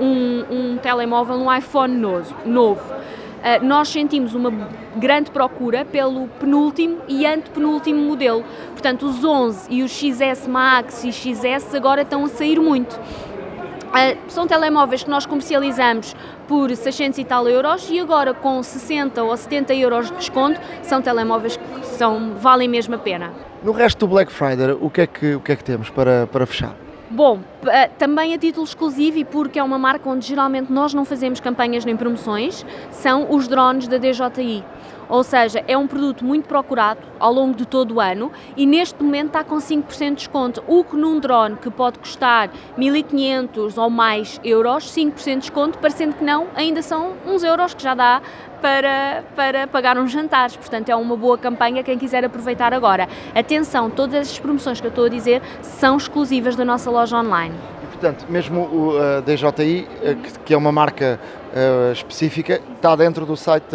[0.00, 1.94] um, um telemóvel, um iPhone
[2.44, 2.82] novo?
[3.36, 4.50] Uh, nós sentimos uma
[4.96, 8.44] grande procura pelo penúltimo e antepenúltimo modelo.
[8.72, 12.98] Portanto, os 11 e os XS Max e XS agora estão a sair muito.
[13.86, 16.14] Uh, são telemóveis que nós comercializamos
[16.48, 21.00] por 600 e tal euros e agora com 60 ou 70 euros de desconto são
[21.00, 23.32] telemóveis que são, valem mesmo a pena.
[23.62, 26.26] No resto do Black Friday, o que é que, o que, é que temos para,
[26.26, 26.74] para fechar?
[27.08, 31.04] Bom, eh, também a título exclusivo e porque é uma marca onde geralmente nós não
[31.04, 34.64] fazemos campanhas nem promoções, são os drones da DJI.
[35.08, 39.02] Ou seja, é um produto muito procurado ao longo de todo o ano e neste
[39.02, 40.64] momento está com 5% de desconto.
[40.66, 46.14] O que num drone que pode custar 1500 ou mais euros, 5% de desconto, parecendo
[46.14, 48.20] que não, ainda são uns euros que já dá
[48.60, 50.56] para, para pagar uns jantares.
[50.56, 53.08] Portanto, é uma boa campanha quem quiser aproveitar agora.
[53.34, 57.54] Atenção, todas as promoções que eu estou a dizer são exclusivas da nossa loja online.
[57.82, 61.20] E, portanto, mesmo o uh, DJI, uh, que, que, é uma marca
[61.52, 63.66] uh, específica, está dentro do site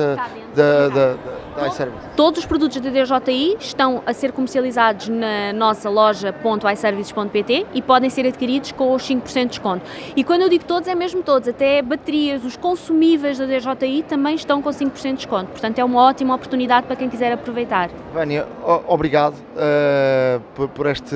[0.56, 1.14] da, da,
[1.56, 2.08] da iService?
[2.16, 6.34] Todos os produtos da DJI estão a ser comercializados na nossa loja
[6.74, 9.86] .iservices.pt e podem ser adquiridos com os 5% de desconto.
[10.16, 14.36] E quando eu digo todos, é mesmo todos, até baterias, os consumíveis da DJI também
[14.36, 15.52] estão com 5% de desconto.
[15.52, 17.90] Portanto, é uma ótima oportunidade para quem quiser aproveitar.
[18.14, 18.48] Vânia,
[18.88, 21.16] obrigado uh, por, por este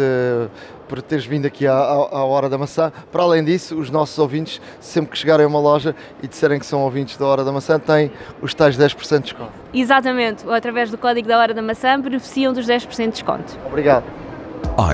[0.87, 2.91] por teres vindo aqui à, à, Hora da Maçã.
[3.11, 6.65] Para além disso, os nossos ouvintes, sempre que chegarem a uma loja e disserem que
[6.65, 8.11] são ouvintes da Hora da Maçã, têm
[8.41, 9.51] os tais 10% de desconto.
[9.73, 13.57] Exatamente, através do código da Hora da Maçã beneficiam dos 10% de desconto.
[13.67, 14.05] Obrigado.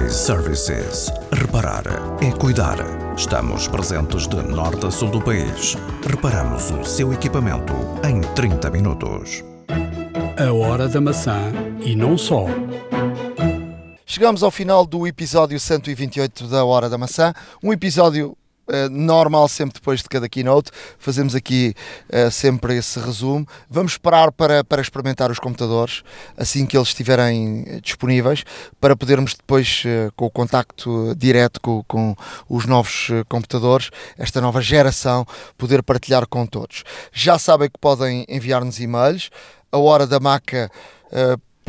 [0.06, 1.12] iServices.
[1.32, 1.84] Reparar
[2.22, 2.78] é cuidar.
[3.16, 5.76] Estamos presentes de norte a sul do país.
[6.08, 7.74] Reparamos o seu equipamento
[8.08, 9.44] em 30 minutos.
[10.38, 11.52] A Hora da Maçã
[11.84, 12.46] e não só.
[14.14, 17.34] Chegamos ao final do episódio 128 da Hora da Maçã,
[17.64, 18.38] um episódio
[18.70, 21.74] Uh, normal sempre depois de cada keynote, fazemos aqui
[22.08, 23.46] uh, sempre esse resumo.
[23.70, 26.04] Vamos esperar para, para experimentar os computadores
[26.38, 28.46] assim que eles estiverem eh, disponíveis,
[28.80, 32.16] para podermos depois, uh, com o contacto direto com, com
[32.48, 35.26] os novos computadores, esta nova geração,
[35.58, 36.84] poder partilhar com todos.
[37.12, 39.32] Já sabem que podem enviar-nos e-mails,
[39.70, 40.72] a hora da maca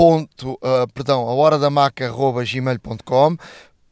[0.03, 3.37] ponto, uh, perdão, a hora da maca gmail.com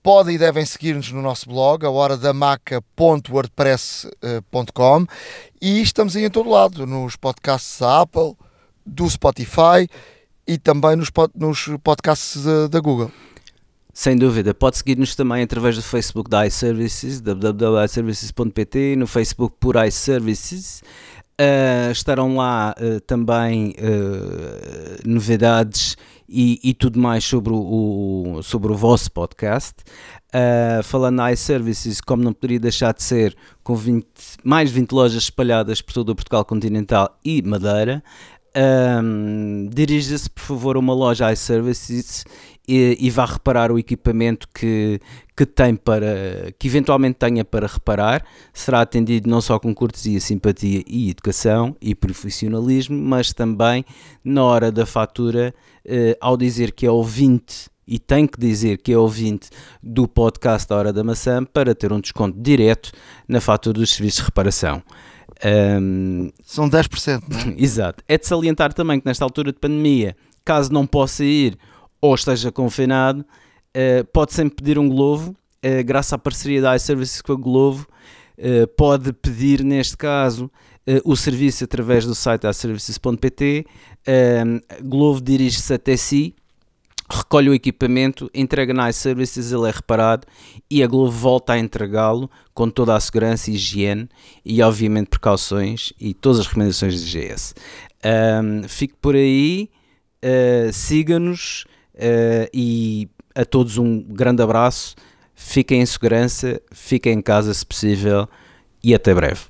[0.02, 5.06] podem e devem seguir-nos no nosso blog, a hora da maca.wordpress.com
[5.62, 8.34] e estamos aí em todo lado, nos podcasts da Apple,
[8.84, 9.88] do Spotify
[10.44, 13.12] e também nos, nos podcasts da, Google.
[13.94, 20.82] Sem dúvida, pode seguir-nos também através do Facebook da iServices, www.iservices.pt, no Facebook por iServices.
[21.40, 23.76] Uh, estarão lá uh, também
[25.05, 25.96] novidades
[26.28, 29.74] e, e, tudo mais sobre o, sobre o vosso podcast.
[30.84, 34.07] falando na iServices, como não poderia deixar de ser, com 20,
[34.44, 38.03] mais 20 lojas espalhadas por todo o Portugal continental e Madeira.
[39.70, 42.24] Dirija-se, por favor, a uma loja iServices
[42.68, 45.00] e, e vá reparar o equipamento que,
[45.36, 50.82] que tem para que eventualmente tenha para reparar, será atendido não só com cortesia, simpatia
[50.86, 53.84] e educação e profissionalismo, mas também
[54.22, 55.54] na hora da fatura,
[55.84, 59.50] eh, ao dizer que é ouvinte e tem que dizer que é ouvinte
[59.82, 62.92] do podcast da Hora da Maçã para ter um desconto direto
[63.26, 64.80] na fatura dos serviços de reparação.
[65.44, 67.54] Um, São 10%, não é?
[67.58, 68.04] Exato.
[68.06, 71.58] É de salientar também que nesta altura de pandemia, caso não possa ir
[72.01, 77.20] ou esteja confinado, uh, pode sempre pedir um Glovo, uh, graças à parceria da iServices
[77.20, 77.86] com a Glovo,
[78.38, 80.51] uh, pode pedir, neste caso,
[81.05, 83.66] o serviço através do site iServices.pt,
[84.82, 86.34] Glovo dirige-se até si,
[87.09, 90.26] recolhe o equipamento, entrega na iServices, ele é reparado
[90.70, 94.09] e a Glovo volta a entregá-lo com toda a segurança higiene
[94.44, 97.55] e obviamente precauções e todas as recomendações de GS.
[98.05, 99.68] Um, fique por aí,
[100.24, 101.64] uh, siga-nos,
[102.01, 104.94] Uh, e a todos um grande abraço,
[105.34, 108.26] fiquem em segurança, fiquem em casa se possível
[108.82, 109.42] e até breve.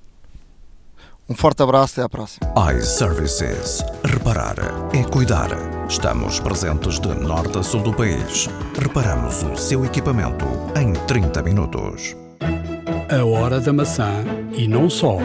[1.29, 2.53] Um forte abraço e até à próxima.
[2.77, 3.85] iServices.
[4.05, 4.57] Reparar
[4.93, 5.51] é cuidar.
[5.89, 8.49] Estamos presentes de norte a sul do país.
[8.77, 10.45] Reparamos o seu equipamento
[10.77, 12.17] em 30 minutos.
[13.09, 14.25] A hora da maçã
[14.57, 15.19] e não só.